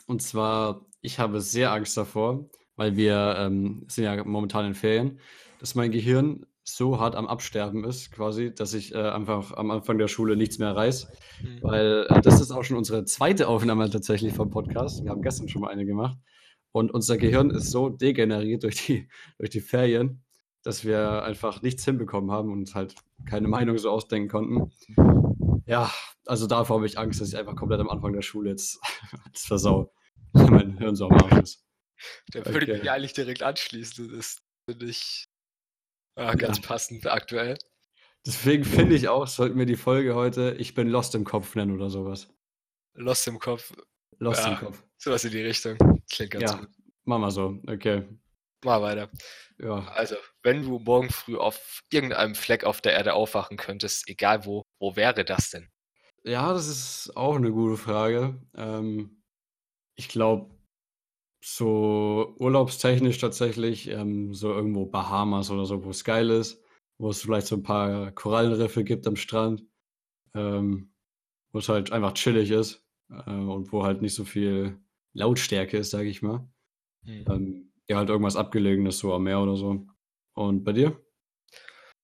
und 0.06 0.22
zwar, 0.22 0.86
ich 1.00 1.18
habe 1.18 1.40
sehr 1.40 1.72
Angst 1.72 1.96
davor, 1.96 2.48
weil 2.76 2.96
wir 2.96 3.34
ähm, 3.36 3.84
sind 3.88 4.04
ja 4.04 4.22
momentan 4.22 4.64
in 4.64 4.74
Ferien, 4.74 5.18
dass 5.58 5.74
mein 5.74 5.90
Gehirn 5.90 6.46
so 6.62 7.00
hart 7.00 7.16
am 7.16 7.26
Absterben 7.26 7.82
ist, 7.82 8.12
quasi, 8.12 8.54
dass 8.54 8.74
ich 8.74 8.94
äh, 8.94 8.98
einfach 8.98 9.52
am 9.54 9.72
Anfang 9.72 9.98
der 9.98 10.06
Schule 10.06 10.36
nichts 10.36 10.58
mehr 10.58 10.76
reiß. 10.76 11.08
Mhm. 11.42 11.58
Weil 11.62 12.06
äh, 12.10 12.20
das 12.20 12.40
ist 12.40 12.52
auch 12.52 12.62
schon 12.62 12.76
unsere 12.76 13.06
zweite 13.06 13.48
Aufnahme 13.48 13.90
tatsächlich 13.90 14.34
vom 14.34 14.50
Podcast. 14.50 15.02
Wir 15.02 15.10
haben 15.10 15.22
gestern 15.22 15.48
schon 15.48 15.62
mal 15.62 15.72
eine 15.72 15.84
gemacht. 15.84 16.16
Und 16.70 16.92
unser 16.92 17.16
Gehirn 17.16 17.50
ist 17.50 17.72
so 17.72 17.88
degeneriert 17.88 18.62
durch 18.62 18.86
die, 18.86 19.08
durch 19.38 19.50
die 19.50 19.60
Ferien, 19.60 20.22
dass 20.62 20.84
wir 20.84 21.22
einfach 21.22 21.62
nichts 21.62 21.84
hinbekommen 21.84 22.30
haben 22.30 22.52
und 22.52 22.74
halt 22.74 22.94
keine 23.26 23.48
Meinung 23.48 23.78
so 23.78 23.90
ausdenken 23.90 24.28
konnten. 24.28 24.72
Ja, 25.66 25.92
also 26.26 26.46
davor 26.46 26.76
habe 26.76 26.86
ich 26.86 26.98
Angst, 26.98 27.20
dass 27.20 27.28
ich 27.28 27.36
einfach 27.36 27.56
komplett 27.56 27.80
am 27.80 27.90
Anfang 27.90 28.12
der 28.12 28.22
Schule 28.22 28.50
jetzt 28.50 28.80
das 29.32 29.44
versau. 29.44 29.92
mein 30.32 30.78
Hirn 30.78 30.94
so 30.94 31.08
am 31.08 31.16
Arsch 31.16 31.42
ist. 31.42 31.64
Würde 32.32 32.50
okay. 32.50 32.72
ich 32.72 32.82
mich 32.82 32.90
eigentlich 32.90 33.12
direkt 33.12 33.42
anschließen. 33.42 34.14
Das 34.14 34.38
finde 34.68 34.86
ich 34.86 35.24
ah, 36.16 36.34
ganz 36.34 36.58
ja. 36.58 36.62
passend 36.66 37.06
aktuell. 37.06 37.56
Deswegen 38.26 38.64
finde 38.64 38.94
ich 38.94 39.08
auch, 39.08 39.26
sollten 39.26 39.58
wir 39.58 39.66
die 39.66 39.76
Folge 39.76 40.14
heute 40.14 40.54
Ich 40.58 40.74
bin 40.74 40.88
Lost 40.88 41.14
im 41.14 41.24
Kopf 41.24 41.54
nennen 41.54 41.72
oder 41.72 41.88
sowas. 41.88 42.28
Lost 42.94 43.26
im 43.26 43.38
Kopf. 43.38 43.72
Lost 44.18 44.40
ja, 44.40 44.52
im 44.52 44.58
Kopf. 44.58 44.84
Sowas 44.96 45.24
in 45.24 45.30
die 45.30 45.42
Richtung. 45.42 45.78
Klingt 46.10 46.32
ganz 46.32 46.50
ja, 46.50 46.58
gut. 46.58 46.68
Mach 47.04 47.18
mal 47.18 47.30
so, 47.30 47.58
okay. 47.66 48.04
Mal 48.64 48.82
weiter. 48.82 49.10
Ja. 49.58 49.86
Also, 49.88 50.16
wenn 50.42 50.62
du 50.62 50.78
morgen 50.78 51.10
früh 51.10 51.36
auf 51.36 51.82
irgendeinem 51.92 52.34
Fleck 52.34 52.64
auf 52.64 52.80
der 52.80 52.92
Erde 52.92 53.14
aufwachen 53.14 53.56
könntest, 53.56 54.08
egal 54.08 54.44
wo, 54.44 54.64
wo 54.80 54.96
wäre 54.96 55.24
das 55.24 55.50
denn? 55.50 55.68
Ja, 56.24 56.52
das 56.52 56.68
ist 56.68 57.16
auch 57.16 57.36
eine 57.36 57.52
gute 57.52 57.76
Frage. 57.76 58.40
Ähm, 58.56 59.22
ich 59.96 60.08
glaube, 60.08 60.50
so 61.40 62.34
urlaubstechnisch 62.38 63.18
tatsächlich, 63.18 63.88
ähm, 63.88 64.34
so 64.34 64.52
irgendwo 64.52 64.86
Bahamas 64.86 65.50
oder 65.50 65.64
so, 65.66 65.84
wo 65.84 65.90
es 65.90 66.04
geil 66.04 66.30
ist, 66.30 66.62
wo 66.98 67.10
es 67.10 67.22
vielleicht 67.22 67.46
so 67.46 67.56
ein 67.56 67.62
paar 67.62 68.10
Korallenriffe 68.12 68.84
gibt 68.84 69.06
am 69.06 69.16
Strand, 69.16 69.64
ähm, 70.34 70.92
wo 71.52 71.60
es 71.60 71.68
halt 71.68 71.92
einfach 71.92 72.14
chillig 72.14 72.50
ist, 72.50 72.84
äh, 73.10 73.30
und 73.30 73.72
wo 73.72 73.84
halt 73.84 74.02
nicht 74.02 74.14
so 74.14 74.24
viel 74.24 74.78
Lautstärke 75.14 75.78
ist, 75.78 75.90
sage 75.90 76.08
ich 76.08 76.22
mal. 76.22 76.48
Mhm. 77.04 77.67
Ja, 77.88 77.96
halt 77.96 78.10
irgendwas 78.10 78.36
Abgelegenes, 78.36 78.98
so 78.98 79.14
am 79.14 79.24
Meer 79.24 79.40
oder 79.40 79.56
so. 79.56 79.86
Und 80.34 80.64
bei 80.64 80.72
dir? 80.72 81.00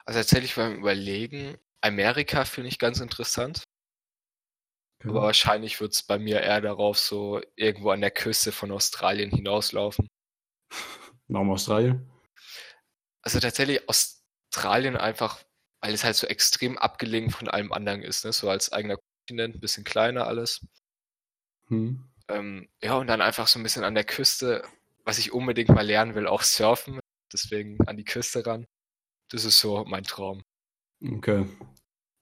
Also 0.07 0.21
tatsächlich 0.21 0.55
beim 0.55 0.77
Überlegen, 0.79 1.59
Amerika 1.81 2.45
finde 2.45 2.69
ich 2.69 2.79
ganz 2.79 3.01
interessant. 3.01 3.65
Okay. 5.01 5.11
Aber 5.11 5.23
wahrscheinlich 5.23 5.81
wird 5.81 5.93
es 5.93 6.03
bei 6.03 6.19
mir 6.19 6.41
eher 6.41 6.63
darauf 6.63 6.99
so 6.99 7.41
irgendwo 7.57 7.91
an 7.91 8.01
der 8.01 8.11
Küste 8.11 8.53
von 8.53 8.73
Australien 8.73 9.31
hinauslaufen. 9.31 10.09
Warum 11.29 11.51
Australien? 11.51 12.11
Also 13.23 13.41
tatsächlich 13.41 13.87
Australien 13.89 14.97
einfach, 14.97 15.43
weil 15.81 15.93
es 15.93 16.05
halt 16.05 16.17
so 16.17 16.27
extrem 16.27 16.79
abgelegen 16.79 17.31
von 17.31 17.49
allem 17.49 17.73
anderen 17.73 18.03
ist, 18.03 18.25
ne? 18.25 18.33
So 18.33 18.49
als 18.49 18.73
eigener 18.73 18.99
Kontinent, 19.27 19.57
ein 19.57 19.61
bisschen 19.61 19.85
kleiner 19.85 20.27
alles. 20.27 20.67
Hm. 21.69 22.03
Ähm, 22.29 22.69
ja, 22.83 22.95
und 22.95 23.07
dann 23.07 23.21
einfach 23.21 23.47
so 23.47 23.59
ein 23.59 23.63
bisschen 23.63 23.85
an 23.85 23.95
der 23.95 24.05
Küste, 24.05 24.63
was 25.05 25.19
ich 25.19 25.33
unbedingt 25.33 25.69
mal 25.71 25.87
lernen 25.87 26.15
will, 26.15 26.27
auch 26.27 26.43
surfen. 26.43 27.01
Deswegen 27.33 27.79
an 27.87 27.97
die 27.97 28.05
Küste 28.05 28.47
ran. 28.47 28.67
Das 29.31 29.45
ist 29.45 29.59
so 29.59 29.85
mein 29.85 30.05
Traum. 30.05 30.43
Okay. 31.05 31.47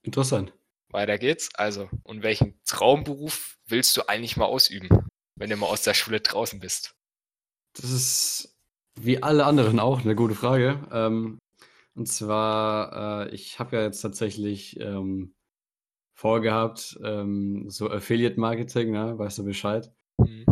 Interessant. 0.03 0.53
Weiter 0.89 1.17
geht's. 1.17 1.53
Also, 1.55 1.89
und 2.03 2.23
welchen 2.23 2.59
Traumberuf 2.65 3.57
willst 3.67 3.95
du 3.97 4.07
eigentlich 4.07 4.37
mal 4.37 4.45
ausüben, 4.45 4.89
wenn 5.35 5.49
du 5.49 5.55
mal 5.55 5.67
aus 5.67 5.83
der 5.83 5.93
Schule 5.93 6.21
draußen 6.21 6.59
bist? 6.59 6.95
Das 7.73 7.89
ist 7.89 8.55
wie 8.95 9.21
alle 9.21 9.45
anderen 9.45 9.79
auch 9.79 10.01
eine 10.01 10.15
gute 10.15 10.35
Frage. 10.35 10.87
Ähm, 10.91 11.39
und 11.95 12.07
zwar, 12.07 13.27
äh, 13.27 13.35
ich 13.35 13.59
habe 13.59 13.75
ja 13.77 13.83
jetzt 13.83 14.01
tatsächlich 14.01 14.79
ähm, 14.79 15.33
vorgehabt, 16.15 16.99
ähm, 17.03 17.69
so 17.69 17.89
Affiliate 17.89 18.39
Marketing, 18.39 18.91
ne? 18.91 19.17
weißt 19.17 19.39
du 19.39 19.43
Bescheid. 19.43 19.91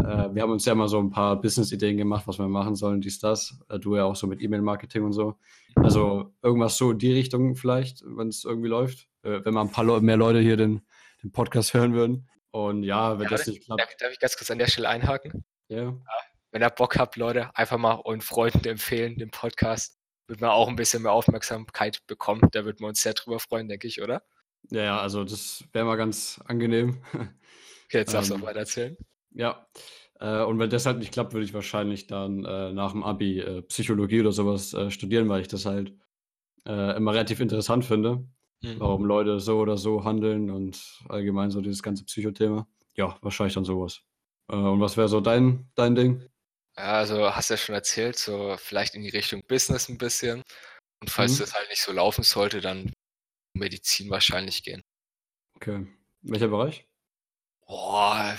Äh, 0.03 0.34
wir 0.36 0.41
haben 0.41 0.51
uns 0.51 0.65
ja 0.65 0.75
mal 0.75 0.88
so 0.88 1.00
ein 1.00 1.10
paar 1.10 1.39
Business-Ideen 1.39 1.98
gemacht, 1.98 2.27
was 2.27 2.39
wir 2.39 2.48
machen 2.48 2.75
sollen, 2.75 3.01
dies, 3.01 3.20
das. 3.20 3.60
Äh, 3.70 3.79
du 3.79 3.96
ja 3.96 4.03
auch 4.05 4.15
so 4.15 4.27
mit 4.27 4.41
E-Mail-Marketing 4.41 5.03
und 5.03 5.13
so. 5.13 5.36
Also 5.75 6.34
irgendwas 6.41 6.77
so 6.77 6.91
in 6.91 7.00
die 7.00 7.13
Richtung 7.13 7.55
vielleicht, 7.55 8.03
wenn 8.05 8.27
es 8.27 8.43
irgendwie 8.43 8.70
läuft. 8.70 9.08
Äh, 9.24 9.46
wenn 9.46 9.53
mal 9.53 9.62
ein 9.62 9.72
paar 9.72 9.84
Leu 9.84 10.00
mehr 10.01 10.17
Leute 10.17 10.39
hier 10.39 10.58
den, 10.58 10.81
den 11.24 11.31
Podcast 11.31 11.74
hören 11.74 11.93
würden. 11.93 12.27
Und 12.51 12.84
ja, 12.84 13.17
wenn 13.20 13.24
Ja, 13.25 13.29
das 13.29 13.48
nicht 13.48 13.63
klappt, 13.63 13.79
Darf, 13.81 13.96
darf 13.98 14.12
ich 14.12 14.20
ganz 14.20 14.36
kurz 14.38 14.51
an 14.51 14.58
der 14.58 14.67
Stelle 14.67 14.89
einhaken? 14.89 15.46
ja. 15.70 15.96
Wenn 16.53 16.62
ihr 16.63 16.70
Bock 16.70 16.98
habt, 16.98 17.15
Leute, 17.15 17.55
einfach 17.55 17.77
mal 17.77 18.01
euren 18.03 18.20
Freunden 18.20 18.67
empfehlen, 18.67 19.15
den 19.17 19.31
Podcast. 19.31 19.98
Wird 20.27 20.41
man 20.41 20.50
auch 20.50 20.67
ein 20.67 20.75
bisschen 20.75 21.01
mehr 21.03 21.13
Aufmerksamkeit 21.13 22.05
bekommen. 22.08 22.41
Da 22.51 22.65
würden 22.65 22.79
wir 22.81 22.88
uns 22.88 23.01
sehr 23.01 23.13
drüber 23.13 23.39
freuen, 23.39 23.70
denke 23.70 23.88
ich, 23.88 24.01
oder? 24.01 24.22
Ja, 24.70 24.84
ja, 24.84 25.00
also 25.00 25.24
das 25.24 25.63
wäre 25.72 25.86
mal 25.86 25.96
ganz 25.96 26.41
angenehm. 26.46 27.01
Okay, 27.86 28.00
jetzt 28.00 28.13
darfst 28.13 28.31
du 28.31 28.36
Ähm, 28.36 28.41
auch 28.43 28.48
weiter 28.48 28.60
erzählen. 28.60 28.98
Ja. 29.33 29.67
Äh, 30.19 30.43
und 30.43 30.59
wenn 30.59 30.69
das 30.69 30.85
halt 30.85 31.00
nicht 31.00 31.13
klappt, 31.13 31.33
würde 31.33 31.45
ich 31.45 31.53
wahrscheinlich 31.53 32.07
dann 32.07 32.45
äh, 32.45 32.71
nach 32.73 32.91
dem 32.91 33.03
Abi 33.03 33.39
äh, 33.39 33.61
Psychologie 33.63 34.21
oder 34.21 34.31
sowas 34.31 34.73
äh, 34.73 34.91
studieren, 34.91 35.29
weil 35.29 35.41
ich 35.41 35.47
das 35.47 35.65
halt 35.65 35.93
äh, 36.67 36.97
immer 36.97 37.13
relativ 37.13 37.39
interessant 37.41 37.85
finde, 37.85 38.25
Mhm. 38.63 38.77
warum 38.77 39.05
Leute 39.05 39.39
so 39.39 39.59
oder 39.59 39.77
so 39.77 40.03
handeln 40.05 40.50
und 40.51 41.01
allgemein 41.09 41.51
so 41.51 41.61
dieses 41.61 41.83
ganze 41.83 42.05
Psychothema. 42.05 42.67
Ja, 42.95 43.17
wahrscheinlich 43.21 43.55
dann 43.55 43.65
sowas. 43.65 44.01
Äh, 44.50 44.55
und 44.55 44.81
was 44.81 44.97
wäre 44.97 45.07
so 45.09 45.21
dein, 45.21 45.71
dein 45.75 45.95
Ding? 45.95 46.23
Ja, 46.77 46.93
also 47.00 47.33
hast 47.35 47.50
ja 47.50 47.57
schon 47.57 47.75
erzählt, 47.75 48.17
so 48.17 48.55
vielleicht 48.57 48.95
in 48.95 49.03
die 49.03 49.09
Richtung 49.09 49.41
Business 49.47 49.88
ein 49.89 49.97
bisschen. 49.97 50.43
Und 51.01 51.09
falls 51.11 51.38
Mhm. 51.38 51.39
das 51.39 51.53
halt 51.55 51.69
nicht 51.69 51.81
so 51.81 51.91
laufen 51.93 52.23
sollte, 52.23 52.61
dann 52.61 52.93
Medizin 53.55 54.09
wahrscheinlich 54.11 54.63
gehen. 54.63 54.81
Okay. 55.55 55.88
Welcher 56.23 56.47
Bereich? 56.50 56.88
Boah, 57.67 58.38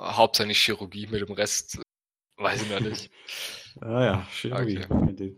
hauptsächlich 0.00 0.58
Chirurgie 0.58 1.06
mit 1.06 1.20
dem 1.20 1.32
Rest, 1.32 1.80
weiß 2.36 2.62
ich 2.62 2.70
noch 2.70 2.80
nicht. 2.80 3.10
Ah 3.80 4.04
ja, 4.04 4.26
Chirurgie. 4.32 4.84
Okay. 4.90 5.36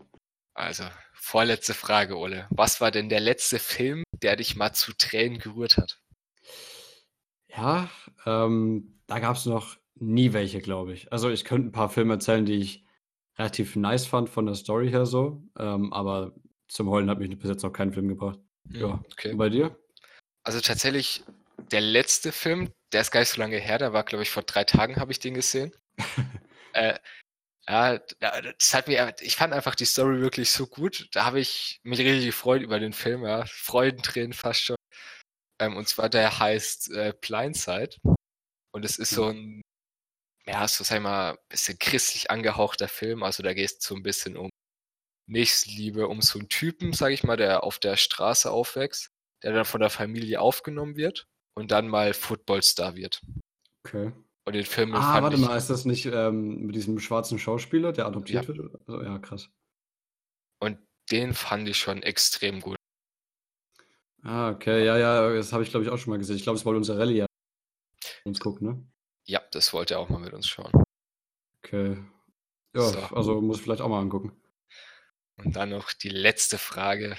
Also, 0.55 0.83
vorletzte 1.13 1.75
Frage, 1.75 2.17
Ole. 2.17 2.47
Was 2.49 2.81
war 2.81 2.89
denn 2.89 3.07
der 3.07 3.19
letzte 3.19 3.59
Film, 3.59 4.03
der 4.23 4.35
dich 4.35 4.55
mal 4.55 4.73
zu 4.73 4.93
Tränen 4.97 5.37
gerührt 5.37 5.77
hat? 5.77 6.01
Ja, 7.49 7.89
ähm, 8.25 8.99
da 9.05 9.19
gab 9.19 9.35
es 9.35 9.45
noch 9.45 9.77
nie 9.95 10.33
welche, 10.33 10.59
glaube 10.59 10.93
ich. 10.93 11.11
Also 11.13 11.29
ich 11.29 11.43
könnte 11.45 11.67
ein 11.67 11.71
paar 11.71 11.89
Filme 11.89 12.13
erzählen, 12.13 12.45
die 12.45 12.55
ich 12.55 12.83
relativ 13.37 13.75
nice 13.75 14.07
fand 14.07 14.29
von 14.29 14.45
der 14.47 14.55
Story 14.55 14.89
her 14.89 15.05
so, 15.05 15.43
ähm, 15.59 15.93
aber 15.93 16.33
zum 16.67 16.89
Heulen 16.89 17.09
hat 17.09 17.19
mich 17.19 17.37
bis 17.37 17.49
jetzt 17.49 17.63
noch 17.63 17.73
kein 17.73 17.93
Film 17.93 18.07
gebracht. 18.07 18.39
Hm, 18.71 18.79
Ja. 18.79 19.03
okay. 19.11 19.31
Und 19.33 19.37
bei 19.37 19.49
dir? 19.49 19.77
Also 20.43 20.59
tatsächlich, 20.61 21.23
der 21.61 21.81
letzte 21.81 22.31
Film, 22.31 22.71
der 22.93 23.01
ist 23.01 23.11
gar 23.11 23.19
nicht 23.21 23.29
so 23.29 23.39
lange 23.41 23.57
her, 23.57 23.77
der 23.77 23.93
war, 23.93 24.03
glaube 24.03 24.23
ich, 24.23 24.29
vor 24.31 24.43
drei 24.43 24.63
Tagen 24.63 24.97
habe 24.97 25.11
ich 25.11 25.19
den 25.19 25.33
gesehen. 25.33 25.73
äh, 26.73 26.97
ja, 27.67 27.99
da- 28.19 28.41
das 28.41 28.73
hat 28.73 28.87
mir, 28.87 29.15
ich 29.21 29.35
fand 29.37 29.53
einfach 29.53 29.75
die 29.75 29.85
Story 29.85 30.21
wirklich 30.21 30.51
so 30.51 30.67
gut. 30.67 31.09
Da 31.13 31.25
habe 31.25 31.39
ich 31.41 31.79
mich 31.83 31.99
richtig 31.99 32.25
gefreut 32.27 32.61
über 32.63 32.79
den 32.79 32.93
Film, 32.93 33.25
ja. 33.25 33.45
Freudentränen 33.47 34.33
fast 34.33 34.63
schon. 34.63 34.77
Ähm, 35.59 35.77
und 35.77 35.87
zwar 35.89 36.09
der 36.09 36.39
heißt 36.39 36.91
äh, 36.91 37.13
Blindside. 37.21 37.97
Und 38.73 38.85
es 38.85 38.97
ist 38.99 39.11
so 39.11 39.27
ein, 39.29 39.61
ja, 40.47 40.67
so 40.67 40.83
sag 40.83 40.97
ich 40.97 41.03
mal, 41.03 41.37
bisschen 41.49 41.79
christlich 41.79 42.31
angehauchter 42.31 42.87
Film. 42.87 43.23
Also 43.23 43.43
da 43.43 43.53
geht 43.53 43.65
es 43.71 43.77
so 43.83 43.95
ein 43.95 44.03
bisschen 44.03 44.37
um 44.37 44.49
Nächstenliebe, 45.29 46.07
um 46.07 46.21
so 46.21 46.39
einen 46.39 46.49
Typen, 46.49 46.93
sag 46.93 47.11
ich 47.11 47.23
mal, 47.23 47.37
der 47.37 47.63
auf 47.63 47.79
der 47.79 47.97
Straße 47.97 48.51
aufwächst, 48.51 49.09
der 49.43 49.53
dann 49.53 49.65
von 49.65 49.81
der 49.81 49.89
Familie 49.91 50.41
aufgenommen 50.41 50.95
wird 50.97 51.27
und 51.55 51.71
dann 51.71 51.87
mal 51.87 52.13
Footballstar 52.13 52.95
wird. 52.95 53.21
Okay. 53.83 54.11
Und 54.45 54.53
den 54.53 54.65
Film 54.65 54.93
Ah, 54.95 55.21
warte 55.21 55.37
mal, 55.37 55.55
ist 55.55 55.69
das 55.69 55.85
nicht 55.85 56.05
ähm, 56.07 56.65
mit 56.65 56.75
diesem 56.75 56.99
schwarzen 56.99 57.37
Schauspieler, 57.37 57.91
der 57.93 58.05
adoptiert 58.07 58.47
Ja. 58.47 58.55
wird? 58.57 58.75
Also, 58.87 59.01
ja, 59.03 59.19
krass. 59.19 59.49
und 60.59 60.77
den 61.11 61.33
fand 61.33 61.67
ich 61.67 61.77
schon 61.77 62.01
extrem 62.03 62.61
gut. 62.61 62.75
Ah, 64.23 64.51
okay, 64.51 64.85
ja, 64.85 64.97
ja, 64.97 65.33
das 65.33 65.51
habe 65.51 65.63
ich 65.63 65.69
glaube 65.71 65.83
ich 65.85 65.91
auch 65.91 65.97
schon 65.97 66.11
mal 66.11 66.17
gesehen. 66.19 66.35
Ich 66.35 66.43
glaube, 66.43 66.57
es 66.57 66.65
wollte 66.65 66.77
unser 66.77 66.97
Rallye 66.99 67.17
ja 67.19 67.25
uns 68.23 68.39
gucken, 68.39 68.67
ne? 68.67 68.85
Ja, 69.25 69.41
das 69.51 69.73
wollte 69.73 69.95
er 69.95 69.99
auch 69.99 70.09
mal 70.09 70.19
mit 70.19 70.33
uns 70.33 70.47
schauen. 70.47 70.71
Okay. 71.63 71.97
Ja, 72.75 72.81
So. 72.81 72.99
also 73.15 73.41
muss 73.41 73.57
ich 73.57 73.63
vielleicht 73.63 73.81
auch 73.81 73.89
mal 73.89 73.99
angucken. 73.99 74.31
Und 75.37 75.55
dann 75.55 75.69
noch 75.69 75.91
die 75.93 76.09
letzte 76.09 76.57
Frage. 76.57 77.15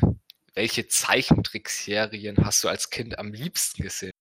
Welche 0.54 0.86
Zeichentrickserien 0.86 2.36
hast 2.44 2.62
du 2.62 2.68
als 2.68 2.90
Kind 2.90 3.18
am 3.18 3.32
liebsten 3.32 3.82
gesehen? 3.82 4.12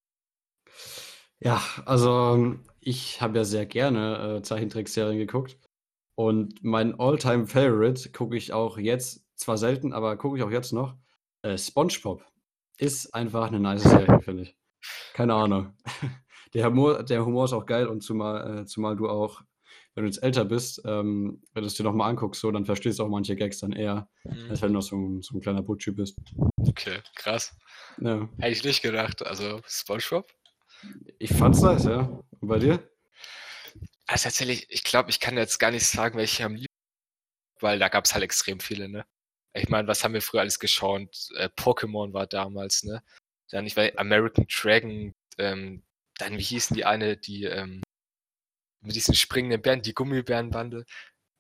Ja, 1.43 1.61
also 1.85 2.55
ich 2.79 3.21
habe 3.21 3.39
ja 3.39 3.43
sehr 3.43 3.65
gerne 3.65 4.37
äh, 4.37 4.41
Zeichentrickserien 4.43 5.17
geguckt. 5.17 5.57
Und 6.15 6.63
mein 6.63 6.99
All-Time 6.99 7.47
Favorite 7.47 8.11
gucke 8.11 8.37
ich 8.37 8.53
auch 8.53 8.77
jetzt, 8.77 9.25
zwar 9.35 9.57
selten, 9.57 9.91
aber 9.91 10.17
gucke 10.17 10.37
ich 10.37 10.43
auch 10.43 10.51
jetzt 10.51 10.71
noch. 10.71 10.95
Äh, 11.41 11.57
SpongeBob 11.57 12.23
ist 12.77 13.13
einfach 13.15 13.47
eine 13.47 13.59
nice 13.59 13.83
Serie, 13.83 14.21
finde 14.21 14.43
ich. 14.43 14.57
Keine 15.13 15.33
Ahnung. 15.33 15.73
Der 16.53 16.65
Humor, 16.65 17.03
der 17.03 17.25
Humor 17.25 17.45
ist 17.45 17.53
auch 17.53 17.65
geil 17.65 17.87
und 17.87 18.01
zumal, 18.01 18.59
äh, 18.59 18.65
zumal 18.65 18.97
du 18.97 19.07
auch, 19.07 19.41
wenn 19.95 20.03
du 20.03 20.09
jetzt 20.09 20.21
älter 20.21 20.43
bist, 20.43 20.81
ähm, 20.83 21.41
wenn 21.53 21.63
du 21.63 21.67
es 21.67 21.75
dir 21.75 21.83
nochmal 21.83 22.09
anguckst, 22.09 22.41
so, 22.41 22.51
dann 22.51 22.65
verstehst 22.65 22.99
du 22.99 23.03
auch 23.03 23.07
manche 23.07 23.37
Gags 23.37 23.59
dann 23.59 23.71
eher, 23.71 24.09
Hm, 24.23 24.49
als 24.49 24.61
wenn 24.61 24.73
du 24.73 24.79
noch 24.79 24.81
so 24.81 24.97
ein, 24.97 25.21
so 25.21 25.37
ein 25.37 25.39
kleiner 25.39 25.61
Butchi 25.61 25.91
bist. 25.91 26.19
Okay, 26.57 26.99
krass. 27.15 27.55
Ja. 28.01 28.27
Hätte 28.37 28.51
ich 28.51 28.65
nicht 28.65 28.81
gedacht. 28.81 29.25
Also 29.25 29.61
SpongeBob? 29.65 30.27
Ich 31.19 31.31
fand's 31.33 31.61
nice, 31.61 31.85
ja. 31.85 31.99
Und 32.39 32.47
bei 32.47 32.59
dir? 32.59 32.89
Also 34.07 34.23
tatsächlich, 34.23 34.67
ich 34.69 34.83
glaube, 34.83 35.09
ich 35.09 35.19
kann 35.19 35.37
jetzt 35.37 35.59
gar 35.59 35.71
nicht 35.71 35.85
sagen, 35.85 36.17
welche 36.17 36.43
am 36.43 36.55
liebsten, 36.55 36.67
weil 37.59 37.79
da 37.79 37.87
gab 37.87 38.05
es 38.05 38.13
halt 38.13 38.23
extrem 38.23 38.59
viele, 38.59 38.89
ne? 38.89 39.05
Ich 39.53 39.69
meine, 39.69 39.87
was 39.87 40.03
haben 40.03 40.13
wir 40.13 40.21
früher 40.21 40.41
alles 40.41 40.59
geschaut? 40.59 41.29
Äh, 41.35 41.49
Pokémon 41.57 42.13
war 42.13 42.27
damals, 42.27 42.83
ne? 42.83 43.03
Dann, 43.49 43.65
ich 43.67 43.75
weiß, 43.75 43.97
American 43.97 44.47
Dragon, 44.49 45.13
ähm, 45.37 45.83
dann, 46.17 46.37
wie 46.37 46.41
hießen 46.43 46.75
die 46.75 46.85
eine, 46.85 47.17
die, 47.17 47.43
ähm, 47.43 47.81
mit 48.81 48.95
diesen 48.95 49.13
springenden 49.13 49.61
Bären, 49.61 49.81
die 49.81 49.93
Gummibärenbande. 49.93 50.85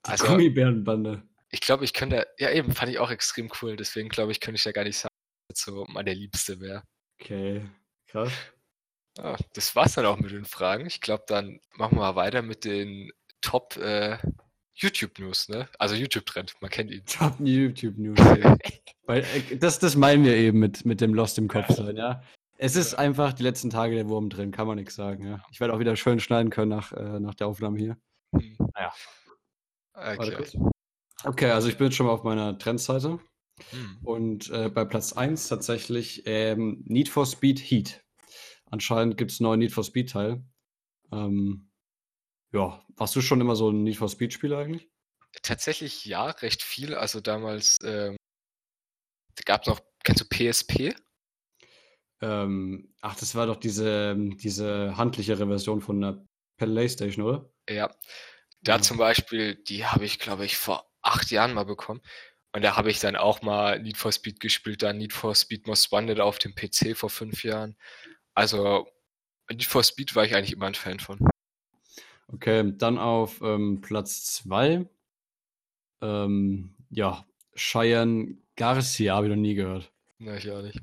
Die 0.05 0.09
Also, 0.09 0.25
Gummibärenbande. 0.25 1.23
ich 1.49 1.61
glaube, 1.61 1.85
ich 1.85 1.93
könnte, 1.93 2.27
ja 2.37 2.51
eben, 2.51 2.73
fand 2.73 2.91
ich 2.91 2.99
auch 2.99 3.11
extrem 3.11 3.51
cool, 3.61 3.75
deswegen 3.75 4.09
glaube 4.09 4.31
ich, 4.31 4.39
könnte 4.39 4.57
ich 4.57 4.63
da 4.63 4.71
gar 4.71 4.83
nicht 4.83 4.97
sagen, 4.97 5.13
was 5.49 5.57
jetzt 5.57 5.65
so 5.65 5.85
meine 5.89 6.13
Liebste 6.13 6.59
wäre. 6.59 6.83
Okay, 7.19 7.65
krass. 8.07 8.31
Ja, 9.21 9.37
das 9.53 9.75
war's 9.75 9.93
dann 9.93 10.05
auch 10.05 10.17
mit 10.17 10.31
den 10.31 10.45
Fragen. 10.45 10.87
Ich 10.87 10.99
glaube, 10.99 11.23
dann 11.27 11.59
machen 11.75 11.97
wir 11.97 12.01
mal 12.01 12.15
weiter 12.15 12.41
mit 12.41 12.65
den 12.65 13.11
Top 13.41 13.77
äh, 13.77 14.17
YouTube-News, 14.73 15.49
ne? 15.49 15.69
Also 15.77 15.95
YouTube-Trend, 15.95 16.55
man 16.59 16.71
kennt 16.71 16.91
ihn. 16.91 17.05
Top 17.05 17.35
YouTube 17.39 17.97
News. 17.97 18.17
Weil, 19.05 19.23
äh, 19.23 19.57
das, 19.57 19.77
das 19.77 19.95
meinen 19.95 20.23
wir 20.25 20.35
eben 20.35 20.59
mit, 20.59 20.85
mit 20.85 21.01
dem 21.01 21.13
Lost 21.13 21.37
im 21.37 21.47
Kopf 21.47 21.69
sein, 21.69 21.97
ja. 21.97 22.23
Es 22.57 22.75
ist 22.75 22.93
einfach 22.95 23.33
die 23.33 23.43
letzten 23.43 23.69
Tage 23.69 23.95
der 23.95 24.07
Wurm 24.07 24.29
drin, 24.29 24.51
kann 24.51 24.67
man 24.67 24.77
nichts 24.77 24.95
sagen. 24.95 25.27
Ja. 25.27 25.43
Ich 25.51 25.59
werde 25.59 25.73
auch 25.73 25.79
wieder 25.79 25.95
schön 25.95 26.19
schneiden 26.19 26.51
können 26.51 26.69
nach, 26.69 26.91
äh, 26.93 27.19
nach 27.19 27.35
der 27.35 27.47
Aufnahme 27.47 27.77
hier. 27.77 27.97
Hm. 28.35 28.55
Naja. 28.73 28.93
Okay. 29.93 30.45
okay, 31.23 31.51
also 31.51 31.67
ich 31.67 31.77
bin 31.77 31.87
jetzt 31.87 31.95
schon 31.95 32.07
mal 32.07 32.13
auf 32.13 32.23
meiner 32.23 32.57
Trendseite. 32.57 33.19
Hm. 33.69 33.99
Und 34.03 34.49
äh, 34.49 34.69
bei 34.69 34.85
Platz 34.85 35.13
1 35.13 35.47
tatsächlich 35.47 36.23
ähm, 36.25 36.83
Need 36.87 37.09
for 37.09 37.25
Speed 37.25 37.59
Heat. 37.59 38.03
Anscheinend 38.71 39.17
gibt 39.17 39.31
es 39.31 39.39
einen 39.39 39.49
neuen 39.49 39.59
Need 39.59 39.73
for 39.73 39.83
Speed 39.83 40.09
Teil. 40.09 40.43
Ähm, 41.11 41.69
ja, 42.53 42.83
warst 42.95 43.15
du 43.15 43.21
schon 43.21 43.41
immer 43.41 43.55
so 43.55 43.69
ein 43.69 43.83
Need 43.83 43.97
for 43.97 44.09
Speed 44.09 44.33
Spieler 44.33 44.59
eigentlich? 44.59 44.89
Tatsächlich 45.43 46.05
ja, 46.05 46.25
recht 46.25 46.63
viel. 46.63 46.95
Also 46.95 47.19
damals 47.19 47.77
ähm, 47.83 48.15
gab 49.45 49.61
es 49.61 49.67
noch, 49.67 49.81
kennst 50.03 50.21
du 50.21 50.25
PSP? 50.25 50.95
Ähm, 52.21 52.93
ach, 53.01 53.15
das 53.15 53.35
war 53.35 53.45
doch 53.45 53.57
diese, 53.57 54.15
diese 54.17 54.95
handlichere 54.95 55.47
Version 55.47 55.81
von 55.81 56.01
der 56.01 56.25
Playstation, 56.57 57.25
oder? 57.25 57.51
Ja. 57.69 57.93
Da 58.61 58.75
ja. 58.75 58.81
zum 58.81 58.97
Beispiel, 58.97 59.55
die 59.55 59.85
habe 59.85 60.05
ich, 60.05 60.19
glaube 60.19 60.45
ich, 60.45 60.55
vor 60.55 60.89
acht 61.01 61.31
Jahren 61.31 61.53
mal 61.53 61.65
bekommen. 61.65 62.01
Und 62.53 62.63
da 62.63 62.75
habe 62.75 62.91
ich 62.91 62.99
dann 62.99 63.15
auch 63.15 63.41
mal 63.41 63.81
Need 63.81 63.97
for 63.97 64.11
Speed 64.11 64.39
gespielt, 64.39 64.83
dann 64.83 64.97
Need 64.97 65.13
for 65.13 65.33
Speed 65.35 65.67
Most 65.67 65.91
Wanted 65.91 66.19
auf 66.19 66.37
dem 66.37 66.53
PC 66.53 66.95
vor 66.97 67.09
fünf 67.09 67.43
Jahren. 67.43 67.77
Also 68.33 68.87
Need 69.49 69.65
for 69.65 69.83
Speed 69.83 70.15
war 70.15 70.25
ich 70.25 70.35
eigentlich 70.35 70.53
immer 70.53 70.67
ein 70.67 70.75
Fan 70.75 70.99
von. 70.99 71.19
Okay, 72.27 72.73
dann 72.77 72.97
auf 72.97 73.41
ähm, 73.41 73.81
Platz 73.81 74.25
zwei. 74.25 74.87
Ähm, 76.01 76.75
ja, 76.89 77.25
Cheyenne 77.55 78.37
Garcia 78.55 79.15
habe 79.15 79.27
ich 79.27 79.31
noch 79.31 79.41
nie 79.41 79.55
gehört. 79.55 79.91
Ne, 80.17 80.37
ich 80.37 80.49
auch 80.49 80.61
nicht. 80.61 80.79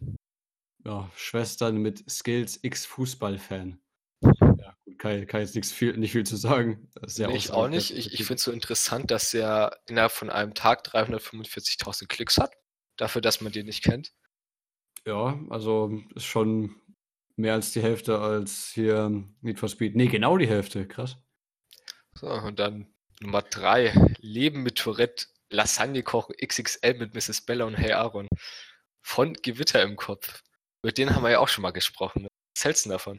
Ja, 0.85 1.11
Schwestern 1.17 1.79
mit 1.79 2.09
Skills 2.11 2.61
X 2.63 2.87
Fußballfan. 2.87 3.81
Ja, 4.21 4.77
gut, 4.85 4.99
kann, 4.99 5.27
kann 5.27 5.41
jetzt 5.41 5.55
nichts 5.55 5.73
viel, 5.73 5.97
nicht 5.97 6.13
viel 6.13 6.25
zu 6.25 6.37
sagen. 6.37 6.89
Nee, 7.17 7.37
ich 7.37 7.51
auch 7.51 7.69
nicht. 7.69 7.97
Ich, 7.97 8.13
ich 8.13 8.25
finde 8.25 8.35
es 8.35 8.45
so 8.45 8.53
interessant, 8.53 9.11
dass 9.11 9.33
er 9.33 9.79
innerhalb 9.87 10.13
von 10.13 10.31
einem 10.31 10.55
Tag 10.55 10.87
345.000 10.87 12.07
Klicks 12.07 12.37
hat. 12.37 12.53
Dafür, 12.97 13.23
dass 13.23 13.41
man 13.41 13.53
den 13.53 13.67
nicht 13.67 13.85
kennt. 13.85 14.13
Ja, 15.07 15.39
also 15.51 16.03
ist 16.15 16.25
schon 16.25 16.75
mehr 17.39 17.55
als 17.55 17.73
die 17.73 17.83
Hälfte 17.83 18.19
als 18.19 18.71
hier 18.75 19.25
Need 19.41 19.59
for 19.59 19.69
Speed. 19.69 19.97
Nee, 19.97 20.09
genau 20.09 20.37
die 20.37 20.49
Hälfte. 20.49 20.87
Krass. 20.87 21.17
So, 22.15 22.29
und 22.29 22.59
dann 22.59 22.89
Nummer 23.21 23.43
3. 23.43 24.17
Leben 24.21 24.63
mit 24.63 24.77
Tourette. 24.77 25.27
Lasagne 25.51 26.03
kochen 26.03 26.35
XXL 26.37 26.95
mit 26.99 27.15
Mrs. 27.15 27.43
Bella 27.43 27.65
und 27.65 27.75
Hey 27.75 27.93
Aaron. 27.93 28.29
Von 29.03 29.33
Gewitter 29.35 29.83
im 29.83 29.97
Kopf. 29.97 30.43
Mit 30.83 30.99
denen 30.99 31.15
haben 31.15 31.23
wir 31.23 31.31
ja 31.31 31.39
auch 31.39 31.49
schon 31.49 31.63
mal 31.63 31.71
gesprochen. 31.71 32.23
Ne? 32.23 32.29
Was 32.55 32.65
hältst 32.65 32.87
du 32.87 32.91
davon? 32.91 33.19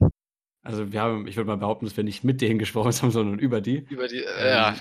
Also 0.61 0.91
wir 0.91 1.01
haben, 1.01 1.25
ich 1.27 1.38
würde 1.38 1.47
mal 1.47 1.57
behaupten, 1.57 1.85
dass 1.85 1.97
wir 1.97 2.03
nicht 2.03 2.23
mit 2.23 2.41
denen 2.41 2.59
gesprochen 2.59 2.93
haben, 2.93 3.11
sondern 3.11 3.39
über 3.39 3.61
die. 3.61 3.85
Über 3.89 4.07
die, 4.07 4.23
äh, 4.23 4.49
ja. 4.49 4.77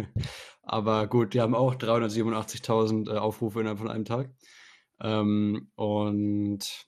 Aber 0.62 1.06
gut, 1.06 1.34
die 1.34 1.40
haben 1.40 1.54
auch 1.54 1.74
387.000 1.74 3.12
äh, 3.12 3.18
Aufrufe 3.18 3.60
innerhalb 3.60 3.78
von 3.78 3.90
einem 3.90 4.04
Tag. 4.04 4.30
Ähm, 5.00 5.70
und 5.74 6.86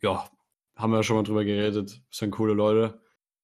ja, 0.00 0.30
haben 0.78 0.92
wir 0.92 0.98
ja 0.98 1.02
schon 1.02 1.16
mal 1.16 1.24
drüber 1.24 1.44
geredet. 1.44 2.00
Sind 2.10 2.30
coole 2.30 2.54
Leute. 2.54 3.02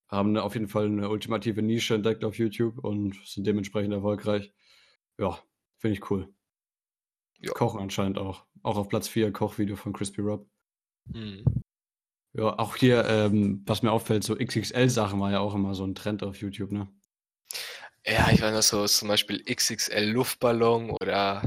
Haben 0.09 0.37
auf 0.37 0.55
jeden 0.55 0.69
Fall 0.69 0.87
eine 0.87 1.11
ultimative 1.11 1.63
Nische 1.63 1.95
entdeckt 1.95 2.25
auf 2.25 2.39
YouTube 2.39 2.79
und 2.79 3.17
sind 3.27 3.47
dementsprechend 3.47 3.93
erfolgreich. 3.93 4.55
Ja, 5.19 5.39
finde 5.79 5.99
ich 5.99 6.11
cool. 6.11 6.33
Ja. 7.41 7.53
Kochen 7.53 7.81
anscheinend 7.81 8.19
auch. 8.19 8.47
Auch 8.63 8.77
auf 8.77 8.89
Platz 8.89 9.09
4 9.09 9.33
Kochvideo 9.33 9.77
von 9.77 9.93
Crispy 9.93 10.21
Rob. 10.21 10.49
Mhm. 11.07 11.45
Ja, 12.33 12.59
auch 12.59 12.77
hier, 12.77 13.05
ähm, 13.07 13.63
was 13.67 13.83
mir 13.83 13.93
auffällt, 13.93 14.25
so 14.25 14.37
XXL-Sachen 14.37 15.21
war 15.21 15.31
ja 15.31 15.41
auch 15.41 15.55
immer 15.55 15.75
so 15.75 15.85
ein 15.85 15.95
Trend 15.95 16.23
auf 16.23 16.41
YouTube, 16.41 16.73
ne? 16.73 16.89
Ja, 18.07 18.31
ich 18.31 18.41
weiß 18.41 18.55
noch 18.55 18.63
so 18.63 18.87
zum 18.87 19.09
Beispiel 19.09 19.43
XXL 19.45 20.11
Luftballon 20.11 20.91
oder. 20.91 21.43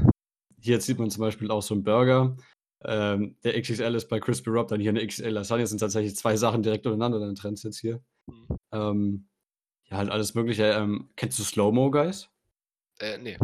Hier 0.60 0.80
sieht 0.80 0.98
man 0.98 1.10
zum 1.10 1.22
Beispiel 1.22 1.50
auch 1.50 1.62
so 1.62 1.74
einen 1.74 1.84
Burger. 1.84 2.36
Ähm, 2.84 3.36
der 3.42 3.60
XXL 3.60 3.94
ist 3.94 4.08
bei 4.08 4.20
Crispy 4.20 4.50
Rob, 4.50 4.68
dann 4.68 4.80
hier 4.80 4.90
eine 4.90 5.04
XXL 5.04 5.30
Lasagne. 5.30 5.62
Das 5.62 5.70
sind 5.70 5.80
tatsächlich 5.80 6.16
zwei 6.16 6.36
Sachen 6.36 6.62
direkt 6.62 6.86
untereinander, 6.86 7.18
deine 7.18 7.34
Trends 7.34 7.62
jetzt 7.62 7.80
hier. 7.80 8.00
Mhm. 8.26 8.56
Ähm, 8.72 9.28
ja, 9.90 9.96
halt 9.96 10.10
alles 10.10 10.34
Mögliche. 10.34 10.64
Ähm, 10.64 11.10
kennst 11.16 11.38
du 11.38 11.42
Slow-Mo, 11.42 11.90
Guys? 11.90 12.28
Äh, 13.00 13.18
nee. 13.18 13.38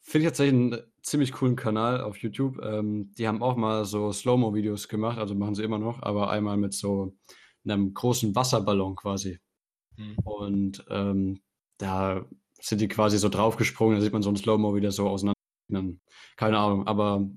Finde 0.00 0.26
ich 0.26 0.30
tatsächlich 0.30 0.54
einen 0.54 0.78
ziemlich 1.02 1.32
coolen 1.32 1.56
Kanal 1.56 2.00
auf 2.00 2.18
YouTube. 2.18 2.60
Ähm, 2.62 3.12
die 3.18 3.28
haben 3.28 3.42
auch 3.42 3.56
mal 3.56 3.84
so 3.84 4.12
Slow-Mo-Videos 4.12 4.88
gemacht, 4.88 5.18
also 5.18 5.34
machen 5.34 5.54
sie 5.54 5.62
immer 5.62 5.78
noch, 5.78 6.02
aber 6.02 6.30
einmal 6.30 6.56
mit 6.56 6.74
so 6.74 7.16
einem 7.64 7.92
großen 7.92 8.34
Wasserballon 8.34 8.96
quasi. 8.96 9.38
Hm. 9.96 10.16
Und 10.24 10.84
ähm, 10.90 11.40
da 11.78 12.24
sind 12.60 12.80
die 12.80 12.88
quasi 12.88 13.18
so 13.18 13.28
draufgesprungen, 13.28 13.96
da 13.96 14.02
sieht 14.02 14.12
man 14.12 14.22
so 14.22 14.30
ein 14.30 14.36
Slow-Mo 14.36 14.74
wieder 14.74 14.92
so 14.92 15.08
auseinander. 15.08 15.36
Keine 16.36 16.58
Ahnung, 16.58 16.86
aber 16.86 17.28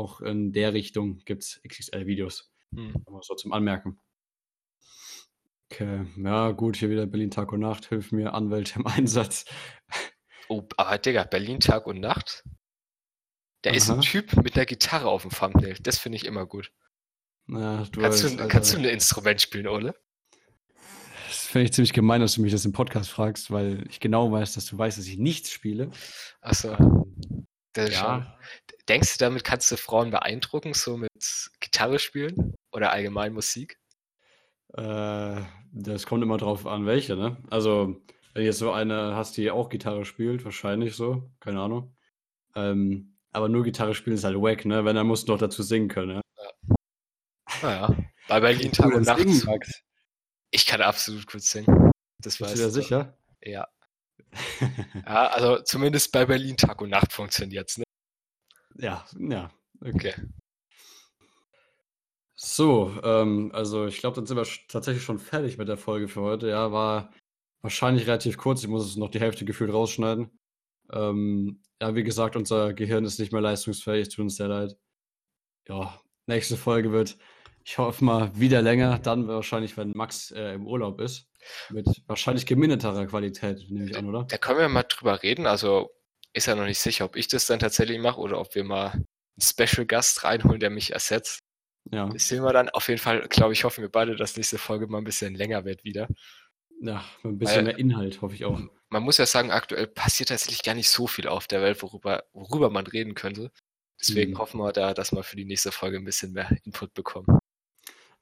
auch 0.00 0.20
in 0.20 0.52
der 0.52 0.72
Richtung 0.72 1.18
gibt 1.24 1.42
es 1.42 1.60
XXL-Videos. 1.66 2.50
Hm. 2.74 2.94
So 3.20 3.34
zum 3.34 3.52
Anmerken. 3.52 4.00
Okay, 5.70 6.04
ja 6.16 6.50
gut, 6.50 6.76
hier 6.76 6.90
wieder 6.90 7.06
Berlin 7.06 7.30
Tag 7.30 7.52
und 7.52 7.60
Nacht, 7.60 7.88
hilf 7.88 8.10
mir, 8.10 8.34
Anwälte 8.34 8.80
im 8.80 8.86
Einsatz. 8.86 9.44
Oh, 10.48 10.66
aber 10.76 10.98
Digga, 10.98 11.24
Berlin 11.24 11.60
Tag 11.60 11.86
und 11.86 12.00
Nacht? 12.00 12.42
Da 13.62 13.70
ist 13.70 13.90
ein 13.90 14.00
Typ 14.00 14.34
mit 14.42 14.56
einer 14.56 14.66
Gitarre 14.66 15.08
auf 15.08 15.22
dem 15.22 15.30
Thumbnail. 15.30 15.76
Das 15.82 15.98
finde 15.98 16.16
ich 16.16 16.24
immer 16.24 16.46
gut. 16.46 16.72
Ja, 17.46 17.84
du 17.84 18.00
kannst, 18.00 18.24
weißt, 18.24 18.34
du, 18.34 18.38
also, 18.38 18.48
kannst 18.48 18.72
du 18.72 18.78
ein 18.78 18.84
Instrument 18.84 19.40
spielen, 19.40 19.68
Ole? 19.68 19.94
Das 21.28 21.46
finde 21.46 21.66
ich 21.66 21.72
ziemlich 21.72 21.92
gemein, 21.92 22.20
dass 22.20 22.34
du 22.34 22.42
mich 22.42 22.52
das 22.52 22.64
im 22.64 22.72
Podcast 22.72 23.10
fragst, 23.10 23.50
weil 23.50 23.86
ich 23.88 24.00
genau 24.00 24.32
weiß, 24.32 24.54
dass 24.54 24.66
du 24.66 24.78
weißt, 24.78 24.98
dass 24.98 25.06
ich 25.06 25.18
nichts 25.18 25.52
spiele. 25.52 25.90
Achso. 26.40 26.74
Ähm, 27.76 27.92
ja. 27.92 28.38
Denkst 28.90 29.18
du, 29.18 29.24
damit 29.24 29.44
kannst 29.44 29.70
du 29.70 29.76
Frauen 29.76 30.10
beeindrucken, 30.10 30.74
so 30.74 30.96
mit 30.96 31.12
Gitarre 31.60 32.00
spielen? 32.00 32.56
Oder 32.72 32.90
allgemein 32.90 33.32
Musik? 33.32 33.78
Äh, 34.74 35.42
das 35.70 36.06
kommt 36.06 36.24
immer 36.24 36.38
drauf 36.38 36.66
an, 36.66 36.86
welche, 36.86 37.14
ne? 37.14 37.36
Also, 37.50 38.02
wenn 38.34 38.42
du 38.42 38.42
jetzt 38.42 38.58
so 38.58 38.72
eine 38.72 39.14
hast, 39.14 39.36
die 39.36 39.52
auch 39.52 39.68
Gitarre 39.68 40.04
spielt, 40.04 40.44
wahrscheinlich 40.44 40.96
so, 40.96 41.30
keine 41.38 41.60
Ahnung. 41.60 41.94
Ähm, 42.56 43.16
aber 43.30 43.48
nur 43.48 43.62
Gitarre 43.62 43.94
spielen 43.94 44.16
ist 44.16 44.24
halt 44.24 44.34
wack, 44.34 44.64
ne? 44.64 44.84
Wenn, 44.84 44.96
dann 44.96 45.06
musst 45.06 45.28
du 45.28 45.32
noch 45.34 45.38
dazu 45.38 45.62
singen 45.62 45.86
können, 45.86 46.16
ja. 46.16 46.44
ja. 46.44 46.76
Naja, 47.62 47.96
bei 48.26 48.40
Berlin 48.40 48.72
Tag 48.72 48.92
und 48.92 49.06
Nacht. 49.06 49.20
Singen, 49.20 49.60
Ich 50.50 50.66
kann 50.66 50.82
absolut 50.82 51.30
gut 51.30 51.42
singen. 51.42 51.92
Das 52.18 52.38
Bist 52.38 52.54
du 52.54 52.58
dir 52.58 52.70
sicher? 52.70 53.16
Ja. 53.40 53.68
ja, 55.06 55.28
also 55.28 55.62
zumindest 55.62 56.10
bei 56.10 56.26
Berlin 56.26 56.56
Tag 56.56 56.80
und 56.80 56.90
Nacht 56.90 57.12
funktioniert 57.12 57.70
es, 57.70 57.78
ne? 57.78 57.84
Ja, 58.76 59.04
ja. 59.18 59.50
Okay. 59.80 60.14
So, 62.34 62.92
ähm, 63.02 63.50
also 63.52 63.86
ich 63.86 63.98
glaube, 63.98 64.16
dann 64.16 64.26
sind 64.26 64.36
wir 64.36 64.46
tatsächlich 64.68 65.04
schon 65.04 65.18
fertig 65.18 65.58
mit 65.58 65.68
der 65.68 65.76
Folge 65.76 66.08
für 66.08 66.22
heute. 66.22 66.48
Ja, 66.48 66.72
war 66.72 67.12
Wahrscheinlich 67.62 68.06
relativ 68.06 68.38
kurz. 68.38 68.62
Ich 68.62 68.68
muss 68.68 68.86
es 68.86 68.96
noch 68.96 69.10
die 69.10 69.20
Hälfte 69.20 69.44
gefühlt 69.44 69.72
rausschneiden. 69.72 70.30
Ähm, 70.92 71.62
ja, 71.80 71.94
wie 71.94 72.02
gesagt, 72.02 72.36
unser 72.36 72.72
Gehirn 72.72 73.04
ist 73.04 73.18
nicht 73.18 73.32
mehr 73.32 73.42
leistungsfähig. 73.42 74.08
Tut 74.08 74.20
uns 74.20 74.36
sehr 74.36 74.48
leid. 74.48 74.76
Ja, 75.68 76.00
nächste 76.26 76.56
Folge 76.56 76.90
wird, 76.90 77.18
ich 77.64 77.76
hoffe 77.76 78.02
mal, 78.02 78.32
wieder 78.34 78.62
länger. 78.62 78.98
Dann 78.98 79.28
wahrscheinlich, 79.28 79.76
wenn 79.76 79.92
Max 79.94 80.30
äh, 80.30 80.54
im 80.54 80.66
Urlaub 80.66 81.00
ist. 81.00 81.28
Mit 81.70 81.86
wahrscheinlich 82.06 82.46
gemindeterer 82.46 83.06
Qualität, 83.06 83.66
nehme 83.70 83.90
ich 83.90 83.96
an, 83.96 84.08
oder? 84.08 84.24
Da 84.24 84.38
können 84.38 84.58
wir 84.58 84.68
mal 84.68 84.82
drüber 84.82 85.22
reden. 85.22 85.46
Also 85.46 85.90
ist 86.32 86.46
ja 86.46 86.54
noch 86.54 86.64
nicht 86.64 86.78
sicher, 86.78 87.04
ob 87.04 87.16
ich 87.16 87.28
das 87.28 87.46
dann 87.46 87.58
tatsächlich 87.58 87.98
mache 87.98 88.20
oder 88.20 88.38
ob 88.38 88.54
wir 88.54 88.64
mal 88.64 88.90
einen 88.90 89.06
Special 89.40 89.86
Gast 89.86 90.24
reinholen, 90.24 90.60
der 90.60 90.70
mich 90.70 90.92
ersetzt. 90.92 91.40
Ja. 91.90 92.08
Das 92.08 92.28
sehen 92.28 92.42
wir 92.42 92.52
dann. 92.52 92.68
Auf 92.70 92.88
jeden 92.88 93.00
Fall, 93.00 93.26
glaube 93.28 93.52
ich, 93.52 93.64
hoffen 93.64 93.82
wir 93.82 93.90
beide, 93.90 94.16
dass 94.16 94.36
nächste 94.36 94.58
Folge 94.58 94.86
mal 94.86 94.98
ein 94.98 95.04
bisschen 95.04 95.34
länger 95.34 95.64
wird 95.64 95.84
wieder. 95.84 96.08
Ja, 96.80 97.04
ein 97.24 97.38
bisschen 97.38 97.56
Weil, 97.56 97.64
mehr 97.64 97.78
Inhalt, 97.78 98.22
hoffe 98.22 98.34
ich 98.34 98.44
auch. 98.44 98.60
Man 98.88 99.02
muss 99.02 99.18
ja 99.18 99.26
sagen, 99.26 99.50
aktuell 99.50 99.86
passiert 99.86 100.30
tatsächlich 100.30 100.62
gar 100.62 100.74
nicht 100.74 100.88
so 100.88 101.06
viel 101.06 101.28
auf 101.28 101.46
der 101.46 101.62
Welt, 101.62 101.82
worüber, 101.82 102.24
worüber 102.32 102.70
man 102.70 102.86
reden 102.86 103.14
könnte. 103.14 103.50
Deswegen 104.00 104.32
mhm. 104.32 104.38
hoffen 104.38 104.60
wir 104.60 104.72
da, 104.72 104.94
dass 104.94 105.12
wir 105.12 105.22
für 105.22 105.36
die 105.36 105.44
nächste 105.44 105.72
Folge 105.72 105.98
ein 105.98 106.04
bisschen 106.04 106.32
mehr 106.32 106.50
Input 106.64 106.94
bekommen. 106.94 107.38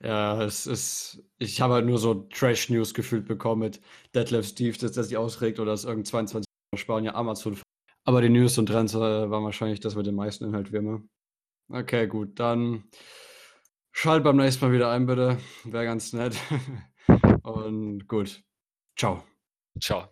Ja, 0.03 0.43
es 0.43 0.67
ist. 0.67 1.23
Ich 1.39 1.61
habe 1.61 1.75
halt 1.75 1.87
nur 1.87 1.99
so 1.99 2.15
Trash-News 2.15 2.95
gefühlt 2.95 3.27
bekommen 3.27 3.63
mit 3.63 3.81
Deadlift 4.15 4.51
Steve, 4.51 4.77
dass 4.79 4.97
er 4.97 5.05
sich 5.05 5.17
ausregt 5.17 5.59
oder 5.59 5.73
dass 5.73 5.85
irgend 5.85 6.07
22 6.07 6.47
Spanier 6.77 7.15
Amazon. 7.15 7.59
Aber 8.09 8.23
die 8.23 8.31
News 8.31 8.57
und 8.57 8.65
Trends 8.65 8.95
äh, 8.95 8.99
waren 8.99 9.45
wahrscheinlich 9.45 9.81
das 9.81 9.95
mit 9.95 10.07
dem 10.07 10.15
meisten 10.15 10.47
Inhalt 10.47 10.73
wie 10.73 10.79
immer. 10.79 11.03
Okay, 11.69 12.07
gut, 12.07 12.41
dann 12.41 12.85
schalt 13.93 14.25
beim 14.25 14.39
nächsten 14.39 14.65
Mal 14.65 14.73
wieder 14.73 14.91
ein, 14.91 15.05
bitte. 15.05 15.37
Wäre 15.65 15.85
ganz 15.85 16.15
nett. 16.15 16.35
und 17.43 18.09
gut. 18.09 18.43
Ciao. 18.97 19.25
Ciao. 19.79 20.09